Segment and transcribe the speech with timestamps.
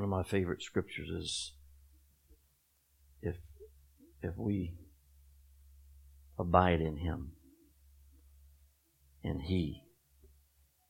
[0.00, 1.52] One of my favorite scriptures is
[3.20, 3.36] if
[4.22, 4.72] if we
[6.38, 7.32] abide in him
[9.22, 9.82] and he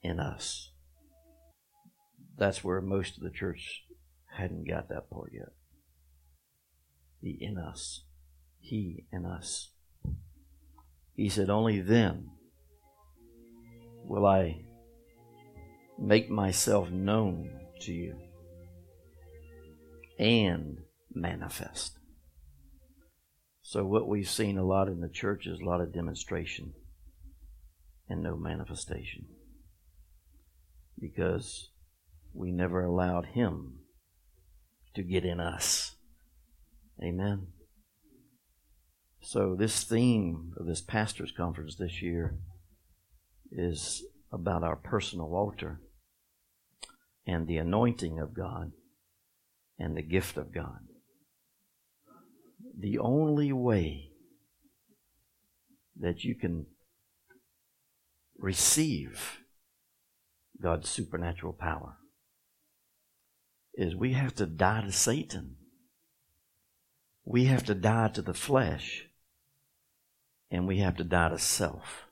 [0.00, 0.70] in us.
[2.38, 3.82] That's where most of the church
[4.36, 5.54] hadn't got that part yet.
[7.20, 8.04] The in us.
[8.60, 9.72] He in us.
[11.16, 12.28] He said, Only then
[14.04, 14.62] will I
[15.98, 17.50] make myself known
[17.80, 18.29] to you
[20.20, 20.80] and
[21.12, 21.98] manifest.
[23.62, 26.74] So, what we've seen a lot in the church is a lot of demonstration
[28.08, 29.26] and no manifestation
[31.00, 31.70] because
[32.34, 33.78] we never allowed Him
[34.94, 35.96] to get in us.
[37.02, 37.46] Amen.
[39.22, 42.36] So, this theme of this pastor's conference this year
[43.50, 45.80] is about our personal altar
[47.26, 48.72] and the anointing of God
[49.80, 50.80] and the gift of God.
[52.78, 54.10] The only way
[55.98, 56.66] that you can
[58.38, 59.38] receive
[60.62, 61.96] God's supernatural power
[63.74, 65.56] is we have to die to Satan.
[67.24, 69.06] We have to die to the flesh.
[70.50, 72.06] And we have to die to self.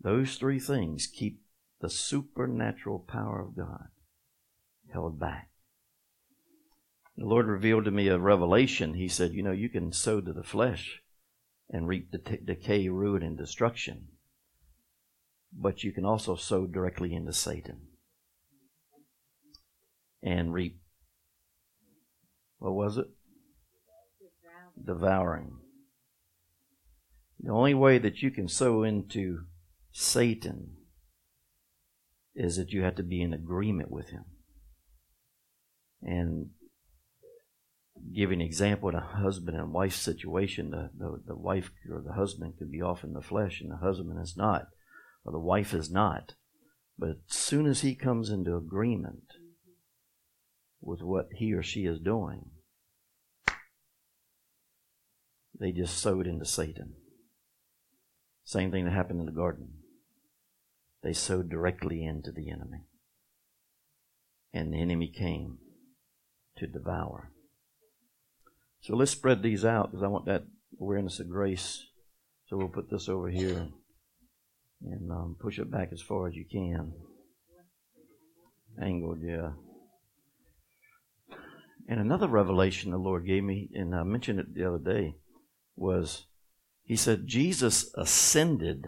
[0.00, 1.42] Those three things keep
[1.80, 3.88] the supernatural power of God
[4.92, 5.50] held back.
[7.16, 8.94] The Lord revealed to me a revelation.
[8.94, 11.00] He said, You know, you can sow to the flesh
[11.70, 14.08] and reap de- decay, ruin, and destruction,
[15.52, 17.88] but you can also sow directly into Satan
[20.24, 20.80] and reap,
[22.58, 23.06] what was it?
[24.82, 25.58] Devouring.
[27.40, 29.44] The only way that you can sow into
[29.92, 30.76] Satan
[32.34, 34.24] is that you have to be in agreement with him.
[36.02, 36.50] And
[38.14, 42.14] give an example in a husband and wife situation, the, the, the wife or the
[42.14, 44.66] husband could be off in the flesh and the husband is not,
[45.24, 46.34] or the wife is not.
[46.98, 49.24] But as soon as he comes into agreement
[50.80, 52.50] with what he or she is doing,
[55.58, 56.94] they just sowed into Satan.
[58.44, 59.68] Same thing that happened in the garden.
[61.02, 62.86] They sowed directly into the enemy.
[64.52, 65.58] And the enemy came
[66.58, 67.33] to devour.
[68.84, 70.44] So let's spread these out because I want that
[70.78, 71.86] awareness of grace.
[72.46, 73.68] So we'll put this over here
[74.82, 76.92] and um, push it back as far as you can.
[78.82, 79.52] Angled, yeah.
[81.88, 85.16] And another revelation the Lord gave me, and I mentioned it the other day,
[85.76, 86.26] was
[86.84, 88.84] He said, Jesus ascended,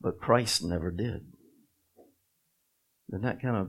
[0.00, 1.26] but Christ never did.
[3.08, 3.68] Doesn't that kind of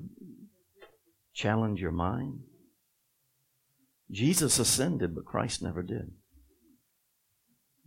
[1.35, 2.39] challenge your mind?
[4.11, 6.11] Jesus ascended, but Christ never did.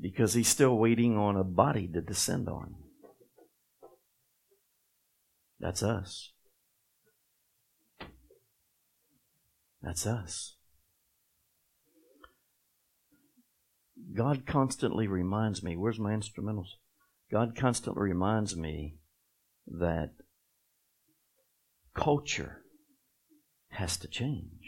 [0.01, 2.75] Because he's still waiting on a body to descend on.
[5.61, 6.33] That's us.
[9.83, 10.57] That's us.
[14.15, 16.69] God constantly reminds me, where's my instrumentals?
[17.31, 18.97] God constantly reminds me
[19.67, 20.11] that
[21.95, 22.63] culture
[23.69, 24.64] has to change.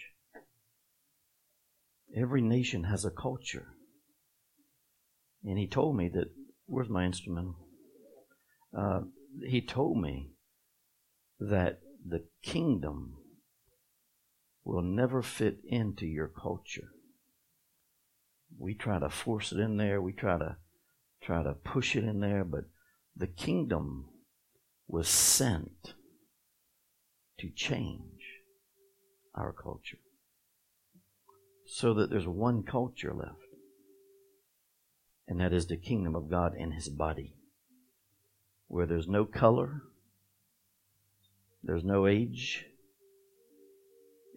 [2.16, 3.74] Every nation has a culture.
[5.44, 6.30] And he told me that,
[6.64, 7.56] where's my instrumental?
[8.76, 9.02] Uh,
[9.46, 10.30] he told me
[11.38, 13.18] that the kingdom
[14.64, 16.88] will never fit into your culture.
[18.58, 20.56] We try to force it in there, we try to
[21.22, 22.64] try to push it in there, but
[23.14, 24.06] the kingdom
[24.88, 25.94] was sent
[27.38, 28.22] to change
[29.34, 29.98] our culture
[31.66, 33.54] so that there's one culture left,
[35.28, 37.34] and that is the kingdom of God in His body,
[38.68, 39.82] where there's no color,
[41.62, 42.66] there's no age,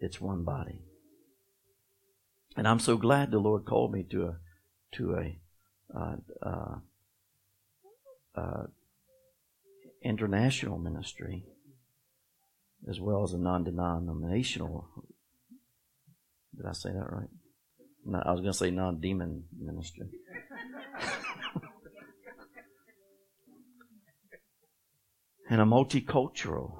[0.00, 0.80] it's one body.
[2.56, 4.36] And I'm so glad the Lord called me to a
[4.92, 5.38] to a
[5.96, 6.74] uh, uh,
[8.34, 8.66] uh,
[10.02, 11.44] international ministry
[12.88, 14.88] as well as a non-denominational
[16.56, 17.28] did I say that right?
[18.04, 20.08] No, I was going to say non demon ministry.
[25.50, 26.78] and a multicultural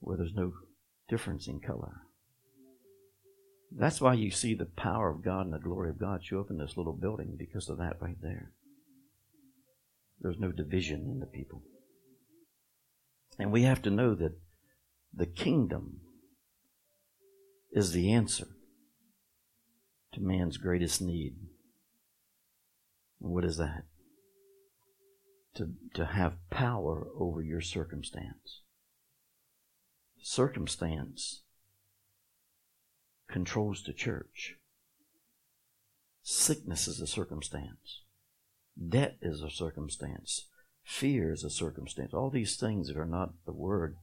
[0.00, 0.52] where there's no
[1.08, 2.02] difference in color.
[3.72, 6.50] That's why you see the power of God and the glory of God show up
[6.50, 8.52] in this little building because of that right there.
[10.20, 11.62] There's no division in the people.
[13.38, 14.32] And we have to know that
[15.14, 16.00] the kingdom
[17.72, 18.48] is the answer
[20.12, 21.36] to man's greatest need.
[23.20, 23.84] And what is that?
[25.56, 28.62] To, to have power over your circumstance.
[30.22, 31.42] Circumstance
[33.28, 34.56] controls the church.
[36.22, 38.02] Sickness is a circumstance.
[38.88, 40.46] Debt is a circumstance.
[40.84, 42.12] Fear is a circumstance.
[42.12, 43.96] All these things that are not the Word,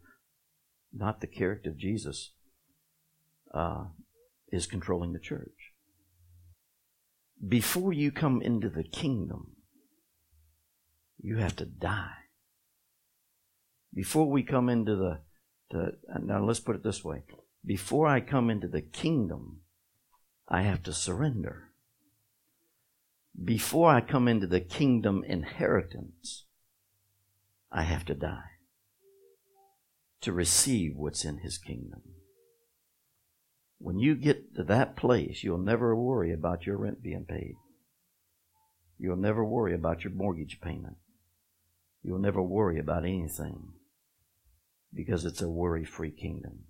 [0.94, 2.32] not the character of Jesus,
[3.54, 3.86] uh,
[4.52, 5.74] is controlling the church.
[7.46, 9.58] Before you come into the kingdom,
[11.20, 12.14] you have to die.
[13.94, 15.20] Before we come into the,
[15.72, 17.24] the now let's put it this way.
[17.66, 19.62] Before I come into the kingdom,
[20.48, 21.72] I have to surrender.
[23.44, 26.46] Before I come into the kingdom inheritance,
[27.72, 28.58] I have to die
[30.22, 32.02] to receive what's in his kingdom.
[33.80, 37.56] When you get to that place, you'll never worry about your rent being paid.
[38.98, 40.98] You'll never worry about your mortgage payment.
[42.04, 43.74] You'll never worry about anything
[44.94, 46.64] because it's a worry free kingdom.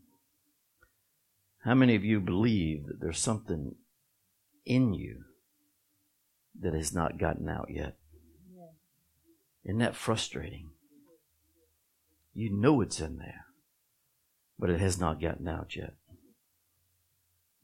[1.64, 3.76] How many of you believe that there's something
[4.66, 5.24] in you
[6.60, 7.96] that has not gotten out yet?
[9.64, 10.70] Isn't that frustrating?
[12.34, 13.46] You know it's in there,
[14.60, 15.94] but it has not gotten out yet.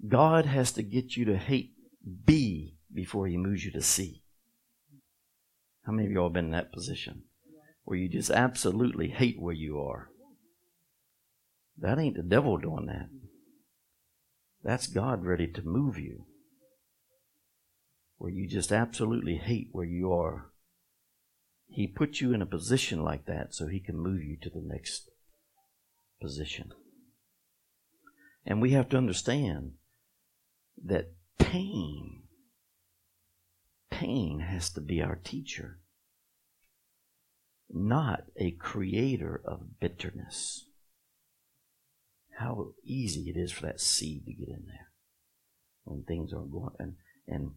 [0.08, 1.72] God has to get you to hate
[2.26, 4.24] B before he moves you to C.
[5.86, 7.24] How many of y'all been in that position
[7.84, 10.10] where you just absolutely hate where you are?
[11.78, 13.10] That ain't the devil doing that.
[14.64, 16.26] That's God ready to move you.
[18.18, 20.52] Where you just absolutely hate where you are.
[21.68, 24.62] He puts you in a position like that so he can move you to the
[24.64, 25.10] next
[26.22, 26.72] position.
[28.46, 29.74] And we have to understand
[30.84, 32.24] that pain,
[33.90, 35.80] pain has to be our teacher,
[37.70, 40.66] not a creator of bitterness.
[42.38, 44.90] How easy it is for that seed to get in there
[45.84, 46.96] when things are going and
[47.28, 47.52] and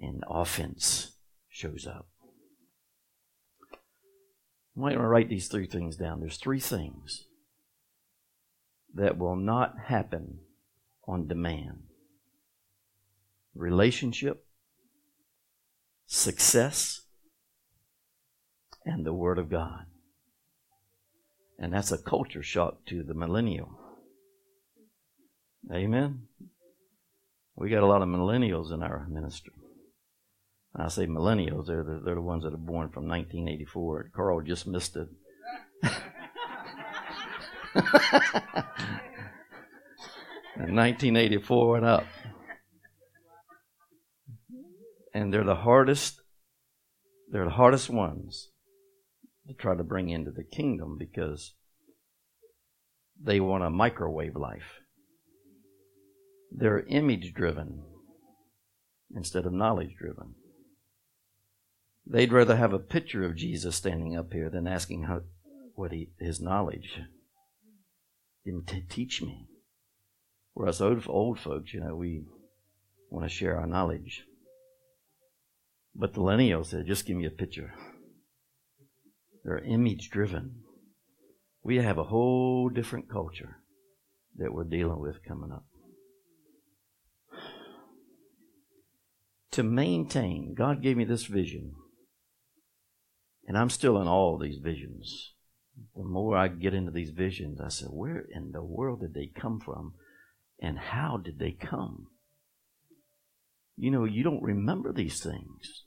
[0.00, 1.12] and offense
[1.48, 2.08] shows up.
[3.72, 6.20] I might want to write these three things down.
[6.20, 7.26] There's three things
[8.94, 10.40] that will not happen
[11.06, 11.87] on demand
[13.58, 14.46] relationship,
[16.06, 17.02] success,
[18.84, 19.84] and the Word of God.
[21.58, 23.78] And that's a culture shock to the millennial.
[25.72, 26.28] Amen.
[27.56, 29.52] We got a lot of millennials in our ministry.
[30.76, 34.12] I say millennials, they're the, they're the ones that are born from 1984.
[34.14, 35.08] Carl just missed it.
[40.58, 42.04] In 1984 and up.
[45.28, 46.22] And they're the hardest,
[47.30, 48.48] they're the hardest ones
[49.46, 51.52] to try to bring into the kingdom because
[53.22, 54.80] they want a microwave life.
[56.50, 57.82] They're image driven
[59.14, 60.34] instead of knowledge driven.
[62.06, 65.20] They'd rather have a picture of Jesus standing up here than asking how,
[65.74, 67.02] what he, his knowledge.
[68.46, 69.46] Didn't t- teach me.
[70.54, 72.24] Whereas old, old folks, you know, we
[73.10, 74.24] want to share our knowledge.
[75.98, 77.74] But the millennials said, just give me a picture.
[79.44, 80.62] They're image driven.
[81.64, 83.56] We have a whole different culture
[84.36, 85.64] that we're dealing with coming up.
[89.50, 91.74] To maintain, God gave me this vision
[93.48, 95.32] and I'm still in all these visions.
[95.96, 99.32] The more I get into these visions, I said, where in the world did they
[99.34, 99.94] come from?
[100.60, 102.08] And how did they come?
[103.76, 105.84] You know, you don't remember these things.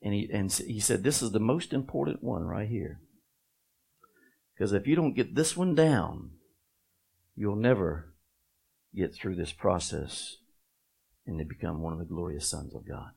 [0.00, 3.00] And he, and he said, This is the most important one right here.
[4.54, 6.30] Because if you don't get this one down,
[7.36, 8.14] you'll never
[8.94, 10.36] get through this process
[11.26, 13.10] and to become one of the glorious sons of God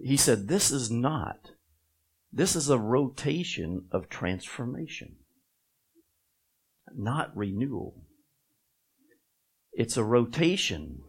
[0.00, 1.52] he said, This is not,
[2.32, 5.16] this is a rotation of transformation,
[6.94, 8.02] not renewal.
[9.72, 11.02] It's a rotation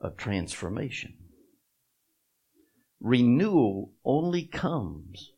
[0.00, 1.14] of transformation.
[3.00, 5.32] Renewal only comes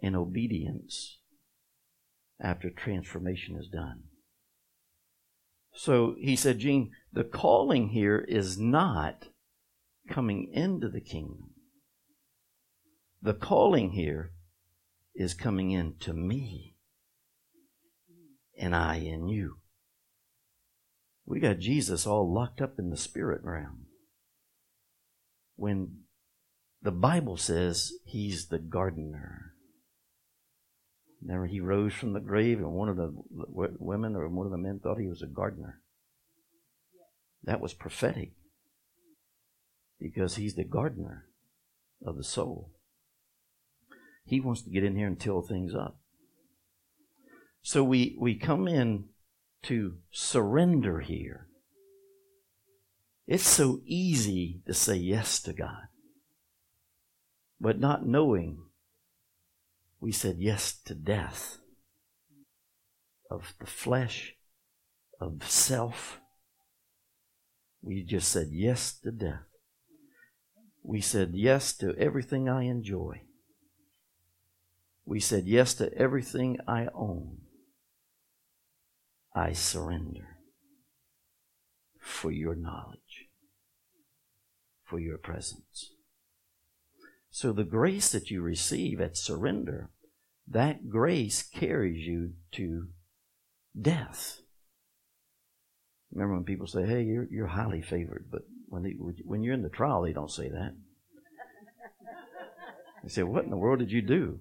[0.00, 1.18] in obedience
[2.40, 4.04] after transformation is done.
[5.74, 9.28] So he said, Gene, the calling here is not
[10.08, 11.50] coming into the kingdom.
[13.20, 14.32] The calling here
[15.14, 16.74] is coming into me
[18.58, 19.58] and I in you.
[21.26, 23.86] We got Jesus all locked up in the spirit realm.
[25.56, 26.03] When
[26.84, 29.54] the Bible says he's the gardener.
[31.22, 34.58] Remember, he rose from the grave, and one of the women or one of the
[34.58, 35.80] men thought he was a gardener.
[37.42, 38.32] That was prophetic
[39.98, 41.24] because he's the gardener
[42.04, 42.70] of the soul.
[44.26, 45.96] He wants to get in here and till things up.
[47.62, 49.06] So we, we come in
[49.62, 51.48] to surrender here.
[53.26, 55.88] It's so easy to say yes to God.
[57.64, 58.58] But not knowing,
[59.98, 61.56] we said yes to death
[63.30, 64.34] of the flesh,
[65.18, 66.20] of self.
[67.80, 69.46] We just said yes to death.
[70.82, 73.22] We said yes to everything I enjoy.
[75.06, 77.38] We said yes to everything I own.
[79.34, 80.36] I surrender
[81.98, 83.30] for your knowledge,
[84.84, 85.93] for your presence.
[87.34, 89.90] So the grace that you receive at surrender,
[90.46, 92.90] that grace carries you to
[93.78, 94.38] death.
[96.12, 99.62] Remember when people say, "Hey, you're you're highly favored," but when they, when you're in
[99.62, 100.76] the trial, they don't say that.
[103.02, 104.38] They say, "What in the world did you do?"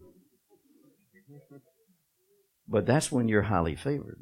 [2.68, 4.22] But that's when you're highly favored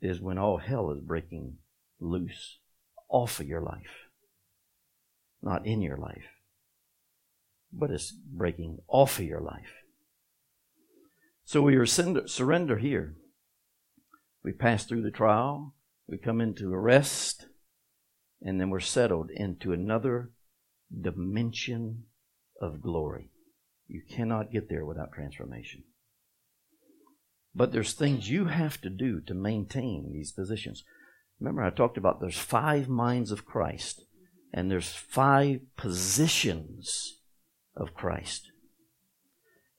[0.00, 1.58] is when all hell is breaking
[2.00, 2.58] loose
[3.10, 4.08] off of your life.
[5.42, 6.35] Not in your life,
[7.72, 9.72] but it's breaking off of your life.
[11.44, 13.14] So we surrender, surrender here.
[14.42, 15.74] We pass through the trial,
[16.08, 17.46] we come into arrest,
[18.40, 20.30] and then we're settled into another
[21.00, 22.04] dimension
[22.60, 23.30] of glory.
[23.88, 25.84] You cannot get there without transformation.
[27.54, 30.84] But there's things you have to do to maintain these positions.
[31.40, 34.04] Remember, I talked about there's five minds of Christ,
[34.52, 37.15] and there's five positions
[37.76, 38.50] of Christ.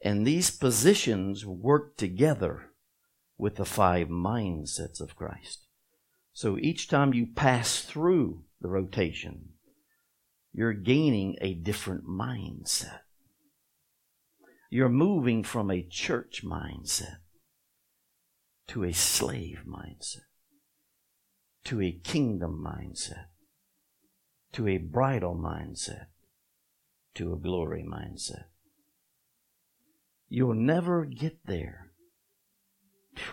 [0.04, 2.72] And these positions work together
[3.38, 5.66] with the five mindsets of Christ.
[6.34, 9.54] So each time you pass through the rotation,
[10.54, 13.00] you're gaining a different mindset.
[14.70, 17.18] You're moving from a church mindset
[18.68, 20.26] to a slave mindset,
[21.64, 23.26] to a kingdom mindset,
[24.52, 26.08] to a bridal mindset,
[27.18, 28.46] to a glory mindset.
[30.30, 31.92] You'll never get there.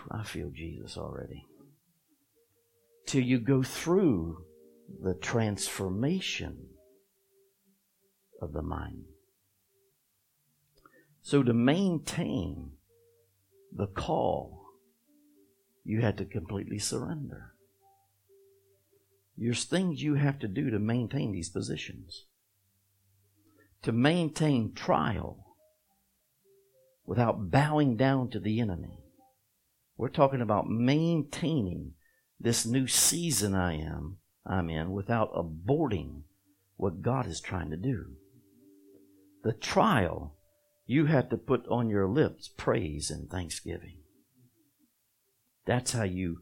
[0.09, 1.45] I feel Jesus already.
[3.05, 4.43] Till you go through
[5.03, 6.69] the transformation
[8.41, 9.05] of the mind.
[11.21, 12.71] So to maintain
[13.71, 14.65] the call
[15.83, 17.53] you had to completely surrender.
[19.37, 22.25] There's things you have to do to maintain these positions.
[23.85, 25.45] To maintain trial
[27.05, 29.03] without bowing down to the enemy.
[29.95, 31.93] We're talking about maintaining
[32.39, 36.23] this new season I am I'm in without aborting
[36.77, 38.15] what God is trying to do.
[39.43, 40.35] The trial
[40.87, 43.97] you have to put on your lips praise and thanksgiving.
[45.67, 46.41] That's how you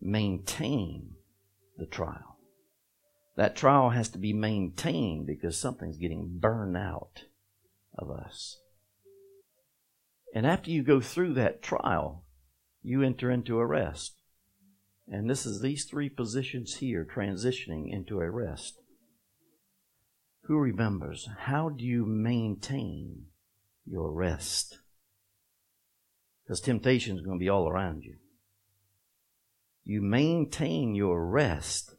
[0.00, 1.16] maintain
[1.76, 2.35] the trial.
[3.36, 7.24] That trial has to be maintained because something's getting burned out
[7.96, 8.58] of us.
[10.34, 12.24] And after you go through that trial,
[12.82, 14.20] you enter into a rest.
[15.08, 18.80] And this is these three positions here transitioning into a rest.
[20.44, 21.28] Who remembers?
[21.40, 23.26] How do you maintain
[23.84, 24.78] your rest?
[26.44, 28.16] Because temptation is going to be all around you
[29.86, 31.94] you maintain your rest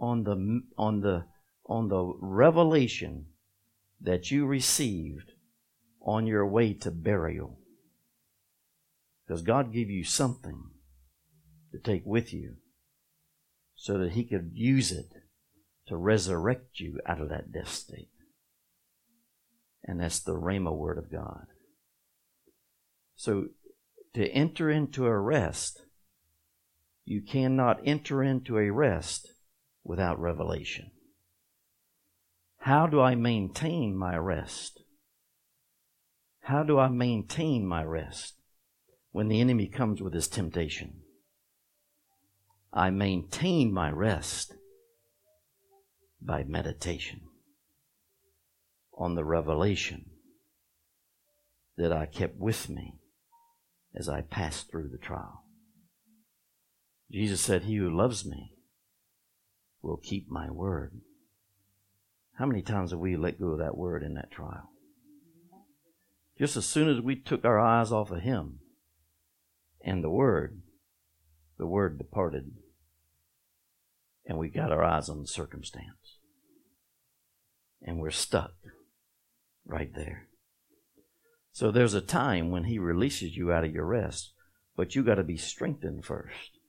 [0.00, 1.26] on the on the
[1.66, 3.26] on the revelation
[4.00, 5.32] that you received
[6.02, 7.60] on your way to burial.
[9.24, 10.62] Because God gave you something
[11.70, 12.56] to take with you
[13.76, 15.12] so that he could use it
[15.86, 18.10] to resurrect you out of that death state?
[19.84, 21.46] And that's the rhema word of God.
[23.14, 23.48] So
[24.14, 25.82] to enter into a rest
[27.10, 29.32] you cannot enter into a rest
[29.84, 30.90] without revelation.
[32.58, 34.82] How do I maintain my rest?
[36.42, 38.34] How do I maintain my rest
[39.12, 41.00] when the enemy comes with his temptation?
[42.72, 44.54] I maintain my rest
[46.20, 47.20] by meditation
[48.96, 50.10] on the revelation
[51.76, 52.98] that I kept with me
[53.94, 55.44] as I passed through the trial.
[57.10, 58.52] Jesus said, He who loves me
[59.82, 61.00] will keep my word.
[62.38, 64.70] How many times have we let go of that word in that trial?
[66.38, 68.60] Just as soon as we took our eyes off of Him
[69.84, 70.62] and the word,
[71.58, 72.52] the word departed
[74.30, 76.18] and we got our eyes on the circumstance.
[77.82, 78.52] And we're stuck
[79.66, 80.28] right there.
[81.52, 84.32] So there's a time when He releases you out of your rest,
[84.76, 86.59] but you got to be strengthened first.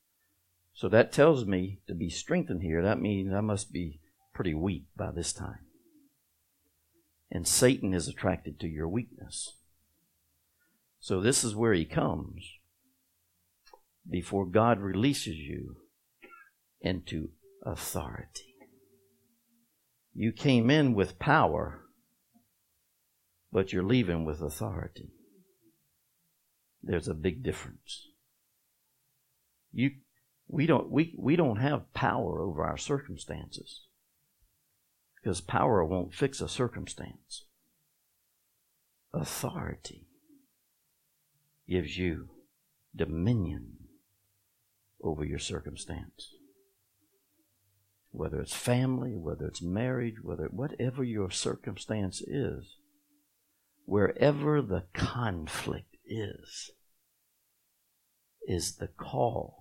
[0.81, 2.81] So that tells me to be strengthened here.
[2.81, 3.99] That means I must be
[4.33, 5.67] pretty weak by this time.
[7.29, 9.57] And Satan is attracted to your weakness.
[10.99, 12.43] So this is where he comes
[14.09, 15.75] before God releases you
[16.81, 17.29] into
[17.63, 18.55] authority.
[20.15, 21.81] You came in with power,
[23.51, 25.11] but you're leaving with authority.
[26.81, 28.07] There's a big difference.
[29.71, 29.91] You,
[30.51, 33.81] we don't, we, we don't have power over our circumstances
[35.15, 37.45] because power won't fix a circumstance.
[39.13, 40.07] Authority
[41.67, 42.29] gives you
[42.95, 43.77] dominion
[45.01, 46.33] over your circumstance
[48.11, 52.75] whether it's family, whether it's marriage, whether whatever your circumstance is,
[53.85, 56.71] wherever the conflict is,
[58.47, 59.60] is the call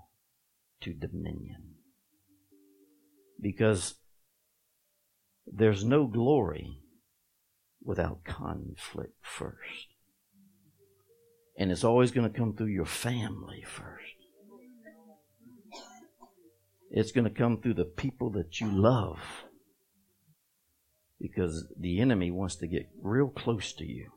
[0.80, 1.74] to dominion.
[3.40, 3.94] Because
[5.46, 6.78] there's no glory
[7.82, 9.88] without conflict first.
[11.56, 14.04] And it's always going to come through your family first.
[16.90, 19.18] It's going to come through the people that you love.
[21.20, 24.10] Because the enemy wants to get real close to you.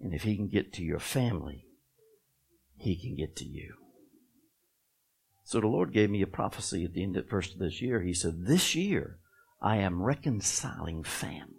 [0.00, 1.66] And if he can get to your family,
[2.76, 3.74] he can get to you.
[5.48, 8.02] So the Lord gave me a prophecy at the end of first of this year.
[8.02, 9.18] He said, This year
[9.62, 11.54] I am reconciling families.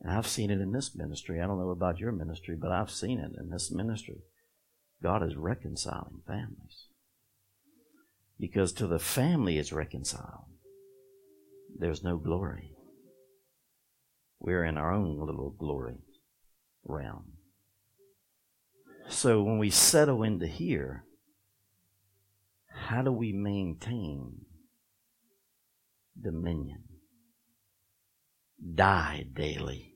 [0.00, 1.40] And I've seen it in this ministry.
[1.40, 4.22] I don't know about your ministry, but I've seen it in this ministry.
[5.02, 6.86] God is reconciling families.
[8.38, 10.46] Because to the family is reconciled,
[11.76, 12.70] there's no glory.
[14.38, 15.98] We're in our own little glory
[16.84, 17.32] realm.
[19.08, 21.04] So when we settle into here,
[22.74, 24.44] how do we maintain
[26.20, 26.82] dominion?
[28.74, 29.94] Die daily.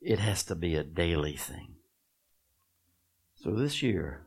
[0.00, 1.76] It has to be a daily thing.
[3.34, 4.26] So this year,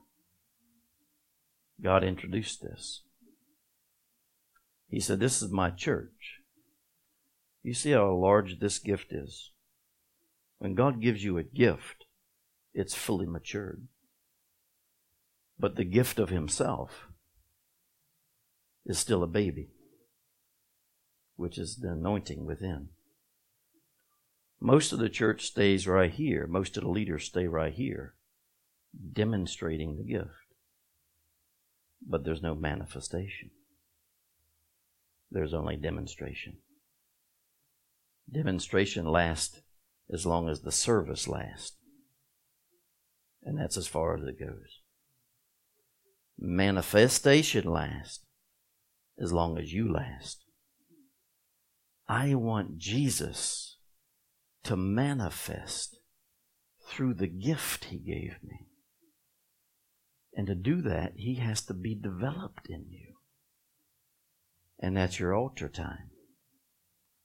[1.82, 3.04] God introduced this.
[4.88, 6.42] He said, This is my church.
[7.64, 9.52] You see how large this gift is?
[10.58, 12.06] When God gives you a gift,
[12.74, 13.88] it's fully matured.
[15.60, 17.08] But the gift of Himself
[18.86, 19.70] is still a baby,
[21.36, 22.90] which is the anointing within.
[24.62, 26.48] Most of the church stays right here.
[26.48, 28.16] Most of the leaders stay right here,
[29.14, 30.50] demonstrating the gift
[32.06, 33.52] but there's no manifestation.
[35.32, 36.58] There's only demonstration.
[38.32, 39.62] Demonstration lasts
[40.12, 41.76] as long as the service lasts.
[43.44, 44.80] And that's as far as it goes.
[46.40, 48.26] Manifestation lasts
[49.22, 50.46] as long as you last.
[52.08, 53.78] I want Jesus
[54.64, 56.00] to manifest
[56.88, 58.70] through the gift he gave me.
[60.40, 63.16] And to do that, He has to be developed in you.
[64.80, 66.12] And that's your altar time.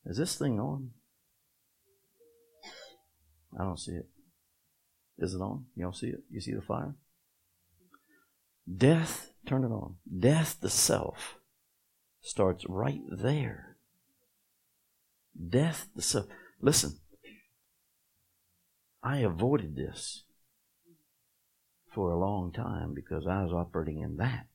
[0.04, 0.90] Is this thing on?
[3.58, 4.08] I don't see it.
[5.18, 5.66] Is it on?
[5.76, 6.24] You don't see it?
[6.28, 6.96] You see the fire?
[8.72, 9.96] Death, turn it on.
[10.18, 11.36] Death, the self,
[12.20, 13.76] starts right there.
[15.48, 16.26] Death, the self.
[16.60, 16.98] Listen,
[19.02, 20.24] I avoided this
[21.94, 24.46] for a long time because I was operating in that.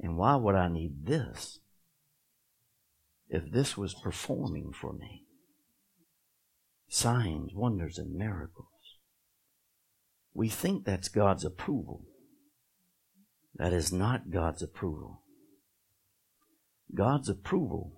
[0.00, 1.58] And why would I need this
[3.28, 5.24] if this was performing for me?
[6.88, 8.66] Signs, wonders, and miracles.
[10.34, 12.04] We think that's God's approval.
[13.58, 15.22] That is not God's approval.
[16.94, 17.92] God's approval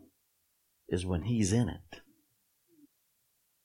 [0.89, 2.01] is when He's in it.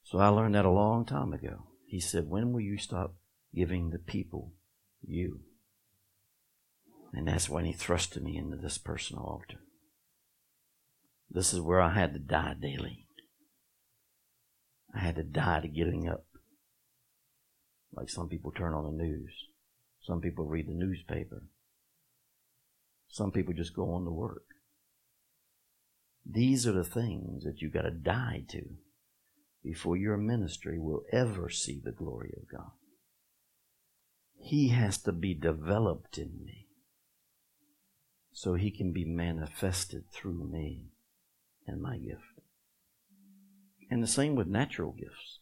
[0.03, 1.67] So I learned that a long time ago.
[1.87, 3.15] He said, When will you stop
[3.55, 4.51] giving the people
[5.01, 5.39] you.
[7.13, 9.61] And that's when he thrusted me into this personal altar.
[11.29, 13.07] This is where I had to die daily.
[14.93, 16.25] I had to die to getting up.
[17.93, 19.31] Like some people turn on the news.
[20.01, 21.43] Some people read the newspaper.
[23.15, 24.43] Some people just go on to work.
[26.29, 28.61] These are the things that you got to die to
[29.63, 32.71] before your ministry will ever see the glory of God.
[34.37, 36.67] He has to be developed in me
[38.33, 40.87] so he can be manifested through me
[41.65, 42.41] and my gift.
[43.89, 45.39] And the same with natural gifts.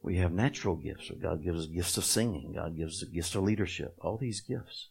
[0.00, 1.10] We have natural gifts.
[1.20, 2.52] God gives us gifts of singing.
[2.54, 3.96] God gives us gifts of leadership.
[4.00, 4.90] All these gifts.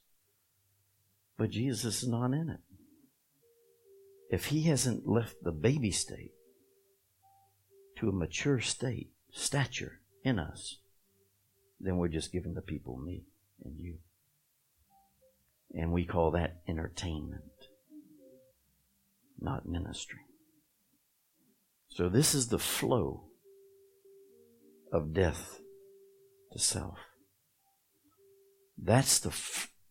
[1.38, 2.60] But Jesus is not in it.
[4.30, 6.32] If he hasn't left the baby state
[8.00, 10.80] to a mature state, stature in us,
[11.80, 13.26] then we're just giving the people me
[13.64, 13.98] and you.
[15.74, 17.44] And we call that entertainment,
[19.40, 20.22] not ministry.
[21.90, 23.26] So this is the flow
[24.92, 25.60] of death
[26.54, 26.98] to self.
[28.78, 29.32] That's the,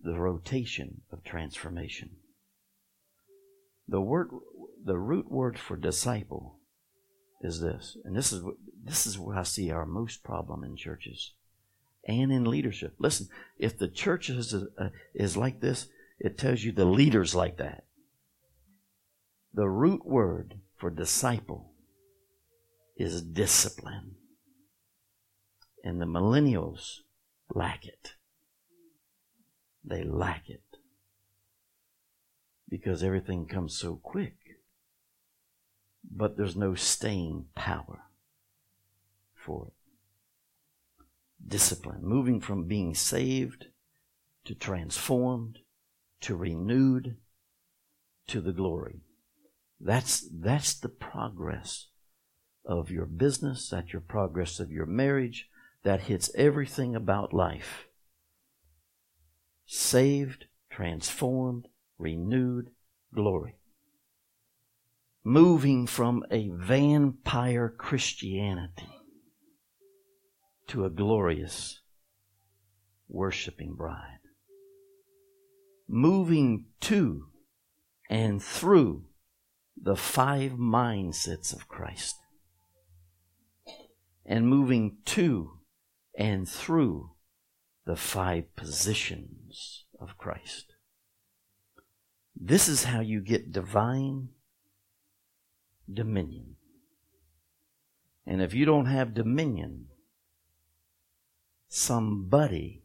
[0.02, 2.10] the rotation of transformation.
[3.88, 4.30] The word,
[4.84, 6.58] the root word for disciple
[7.40, 8.42] is this, and this is
[8.84, 11.32] this is where I see our most problem in churches
[12.06, 12.94] and in leadership.
[12.98, 15.88] Listen, if the church is, uh, is like this,
[16.18, 17.84] it tells you the leader's like that.
[19.54, 21.72] The root word for disciple
[22.96, 24.16] is discipline.
[25.84, 26.98] And the millennials
[27.54, 28.14] lack it.
[29.84, 30.62] They lack it.
[32.68, 34.36] Because everything comes so quick.
[36.10, 38.02] But there's no staying power
[39.34, 39.74] for it
[41.46, 43.66] discipline, moving from being saved
[44.44, 45.58] to transformed
[46.20, 47.16] to renewed
[48.28, 49.00] to the glory.
[49.80, 51.88] That's, that's the progress
[52.64, 55.48] of your business, that's your progress of your marriage,
[55.82, 57.86] that hits everything about life.
[59.74, 62.72] Saved, transformed, renewed,
[63.14, 63.56] glory.
[65.24, 68.90] Moving from a vampire Christianity
[70.66, 71.80] to a glorious
[73.08, 74.18] worshiping bride.
[75.88, 77.28] Moving to
[78.10, 79.06] and through
[79.74, 82.16] the five mindsets of Christ.
[84.26, 85.60] And moving to
[86.14, 87.11] and through
[87.84, 90.74] the five positions of Christ.
[92.34, 94.28] This is how you get divine
[95.92, 96.56] dominion.
[98.26, 99.86] And if you don't have dominion,
[101.68, 102.82] somebody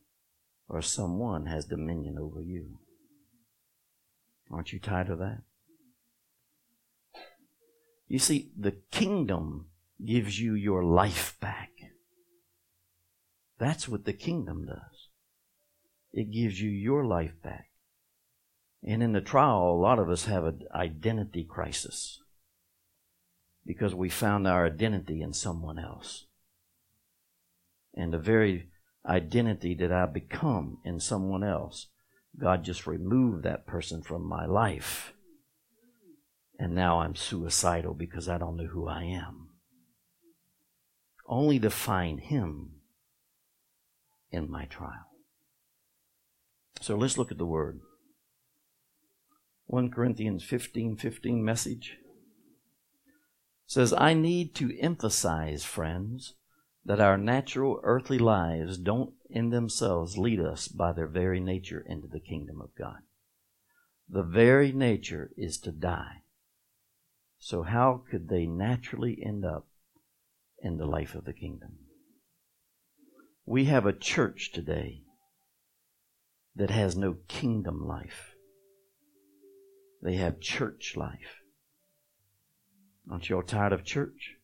[0.68, 2.80] or someone has dominion over you.
[4.52, 5.42] Aren't you tired of that?
[8.08, 9.68] You see, the kingdom
[10.04, 11.77] gives you your life back.
[13.60, 15.08] That's what the kingdom does.
[16.14, 17.70] It gives you your life back.
[18.84, 22.22] And in the trial, a lot of us have an identity crisis
[23.66, 26.26] because we found our identity in someone else.
[27.94, 28.70] And the very
[29.08, 31.88] identity that I become in someone else.
[32.38, 35.14] God just removed that person from my life.
[36.60, 39.50] And now I'm suicidal because I don't know who I am.
[41.28, 42.72] Only to find Him
[44.38, 45.12] in my trial.
[46.80, 47.82] So let's look at the Word.
[49.66, 51.98] 1 Corinthians 15 15 message
[53.66, 56.36] says, I need to emphasize, friends,
[56.86, 62.08] that our natural earthly lives don't in themselves lead us by their very nature into
[62.08, 63.00] the kingdom of God.
[64.08, 66.22] The very nature is to die.
[67.40, 69.68] So how could they naturally end up
[70.62, 71.87] in the life of the kingdom?
[73.48, 75.04] We have a church today
[76.56, 78.36] that has no kingdom life.
[80.04, 81.42] They have church life.
[83.10, 84.38] Aren't you all tired of church?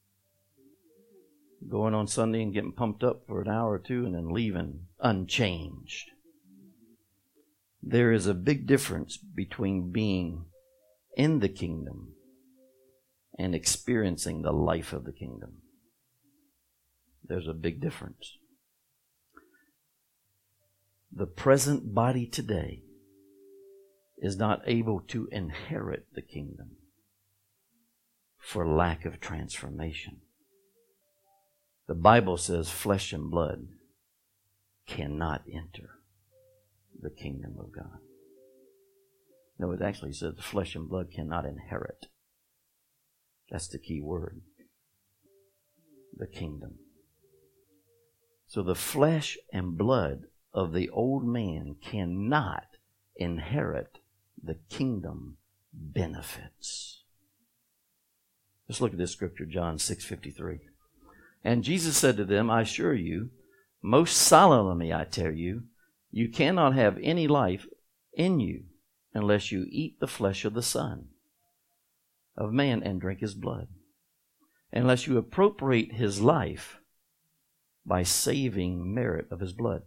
[1.69, 4.87] going on Sunday and getting pumped up for an hour or two and then leaving
[4.99, 6.11] unchanged.
[7.81, 10.45] There is a big difference between being
[11.15, 12.13] in the kingdom
[13.37, 15.61] and experiencing the life of the kingdom.
[17.23, 18.37] There's a big difference.
[21.15, 22.81] The present body today
[24.17, 26.77] is not able to inherit the kingdom
[28.39, 30.21] for lack of transformation.
[31.87, 33.67] The Bible says flesh and blood
[34.87, 35.99] cannot enter
[36.99, 37.99] the kingdom of God.
[39.59, 42.07] No, it actually says the flesh and blood cannot inherit.
[43.51, 44.41] That's the key word.
[46.17, 46.79] The kingdom.
[48.47, 52.65] So the flesh and blood of the old man cannot
[53.15, 53.99] inherit
[54.41, 55.37] the kingdom
[55.73, 57.03] benefits.
[58.67, 60.59] Let's look at this scripture, John 6:53.
[61.43, 63.31] And Jesus said to them, I assure you,
[63.81, 65.63] most solemnly I tell you,
[66.11, 67.67] you cannot have any life
[68.13, 68.65] in you
[69.13, 71.09] unless you eat the flesh of the Son
[72.35, 73.67] of man and drink his blood.
[74.71, 76.79] Unless you appropriate his life
[77.85, 79.83] by saving merit of his blood.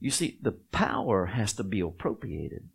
[0.00, 2.68] You see, the power has to be appropriated.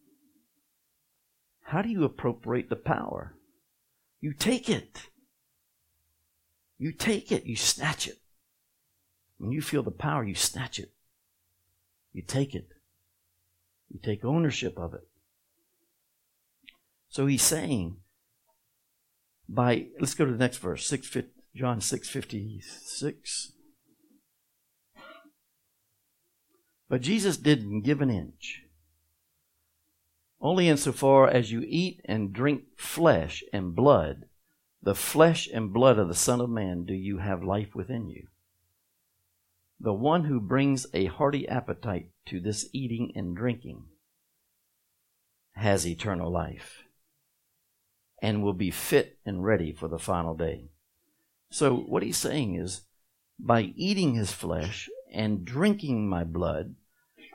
[1.64, 3.34] How do you appropriate the power?
[4.22, 5.10] You take it.
[6.78, 8.20] You take it, you snatch it.
[9.38, 10.92] When you feel the power, you snatch it.
[12.14, 12.70] You take it.
[13.90, 15.08] You take ownership of it.
[17.10, 17.98] So he's saying,
[19.48, 21.10] by let's go to the next verse, six
[21.56, 23.54] John six fifty six.
[26.88, 28.64] But Jesus didn't give an inch.
[30.40, 34.26] Only insofar as you eat and drink flesh and blood,
[34.82, 38.28] the flesh and blood of the Son of Man, do you have life within you.
[39.80, 43.86] The one who brings a hearty appetite to this eating and drinking
[45.54, 46.84] has eternal life
[48.22, 50.70] and will be fit and ready for the final day.
[51.50, 52.82] So, what he's saying is
[53.40, 56.76] by eating his flesh and drinking my blood,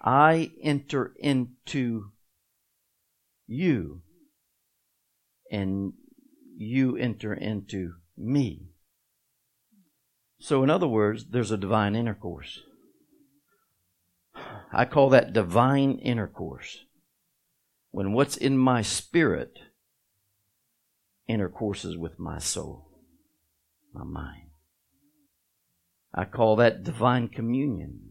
[0.04, 2.12] I enter into
[3.46, 4.02] you,
[5.50, 5.94] and
[6.56, 8.66] you enter into me.
[10.38, 12.60] So, in other words, there's a divine intercourse.
[14.72, 16.84] I call that divine intercourse.
[17.90, 19.58] When what's in my spirit
[21.26, 22.88] intercourses with my soul,
[23.92, 24.49] my mind.
[26.12, 28.10] I call that divine communion.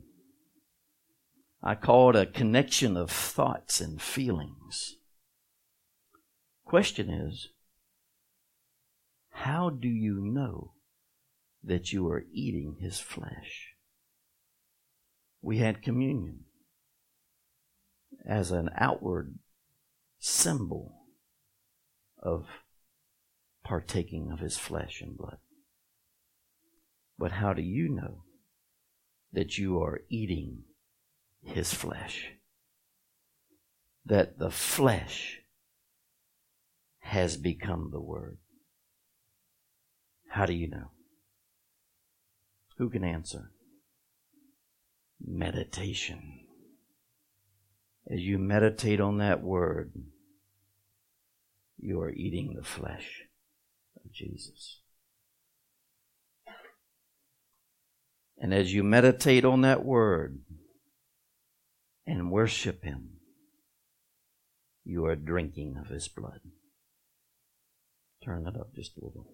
[1.62, 4.96] I call it a connection of thoughts and feelings.
[6.66, 7.50] Question is,
[9.32, 10.74] how do you know
[11.64, 13.74] that you are eating his flesh?
[15.42, 16.46] We had communion
[18.26, 19.40] as an outward
[20.20, 20.94] symbol
[22.22, 22.46] of
[23.64, 25.38] partaking of his flesh and blood.
[27.20, 28.24] But how do you know
[29.34, 30.64] that you are eating
[31.44, 32.32] his flesh?
[34.06, 35.42] That the flesh
[37.00, 38.38] has become the Word.
[40.30, 40.92] How do you know?
[42.78, 43.52] Who can answer?
[45.22, 46.46] Meditation.
[48.10, 49.92] As you meditate on that Word,
[51.78, 53.24] you are eating the flesh
[54.06, 54.80] of Jesus.
[58.40, 60.40] And as you meditate on that Word
[62.08, 63.20] and worship Him,
[64.84, 66.40] you are drinking of His blood.
[68.24, 69.28] Turn that up just a little.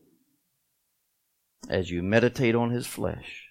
[1.70, 3.48] As you meditate on his flesh,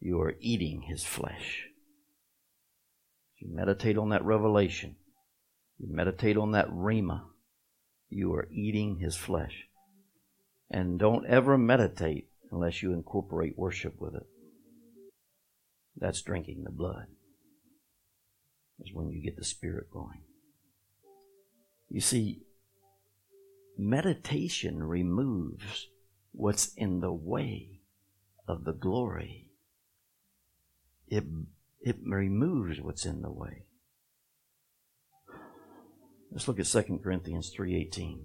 [0.00, 1.64] you are eating his flesh.
[3.34, 4.96] As you meditate on that revelation,
[5.78, 7.22] you meditate on that rhema,
[8.08, 9.64] you are eating his flesh.
[10.70, 14.26] And don't ever meditate unless you incorporate worship with it.
[15.96, 17.06] That's drinking the blood.
[18.80, 20.22] Is when you get the spirit going.
[21.88, 22.42] You see,
[23.78, 25.88] meditation removes
[26.32, 27.80] what's in the way
[28.46, 29.48] of the glory.
[31.08, 31.24] It,
[31.80, 33.64] it removes what's in the way.
[36.30, 38.18] Let's look at 2 Corinthians 3.18.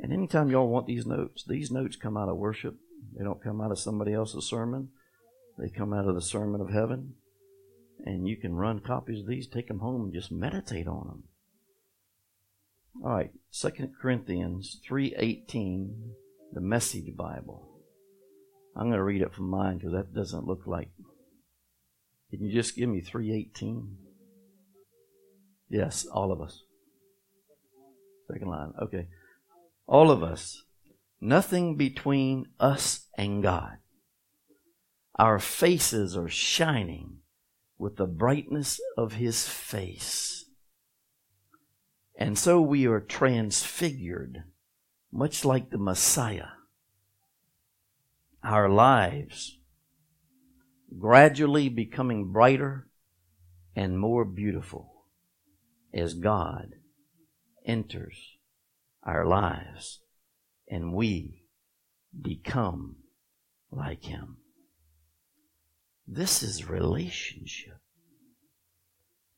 [0.00, 2.76] And anytime y'all want these notes, these notes come out of worship.
[3.16, 4.88] They don't come out of somebody else's sermon.
[5.58, 7.14] They come out of the sermon of heaven.
[8.04, 11.22] And you can run copies of these, take them home, and just meditate on them.
[13.02, 15.94] All right, Second Corinthians 3.18,
[16.52, 17.80] the Message Bible.
[18.76, 20.90] I'm going to read it from mine because that doesn't look like.
[22.30, 23.86] Can you just give me 3.18?
[25.68, 26.62] Yes, all of us.
[28.30, 28.72] Second line.
[28.82, 29.08] Okay.
[29.86, 30.62] All of us.
[31.20, 33.78] Nothing between us and God.
[35.16, 37.18] Our faces are shining
[37.78, 40.44] with the brightness of His face.
[42.18, 44.44] And so we are transfigured,
[45.12, 46.48] much like the Messiah.
[48.42, 49.58] Our lives
[50.98, 52.88] gradually becoming brighter
[53.74, 55.06] and more beautiful
[55.92, 56.74] as God
[57.66, 58.33] enters
[59.04, 60.00] our lives
[60.68, 61.44] and we
[62.20, 62.96] become
[63.70, 64.38] like Him.
[66.06, 67.78] This is relationship.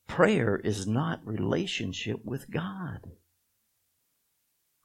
[0.06, 3.00] Prayer is not relationship with God.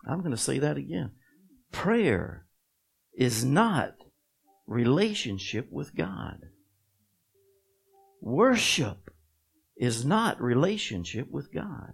[0.08, 1.12] I'm going to say that again.
[1.72, 2.46] Prayer
[3.14, 3.96] is not
[4.68, 6.40] relationship with God.
[8.22, 9.12] Worship
[9.78, 11.94] is not relationship with God.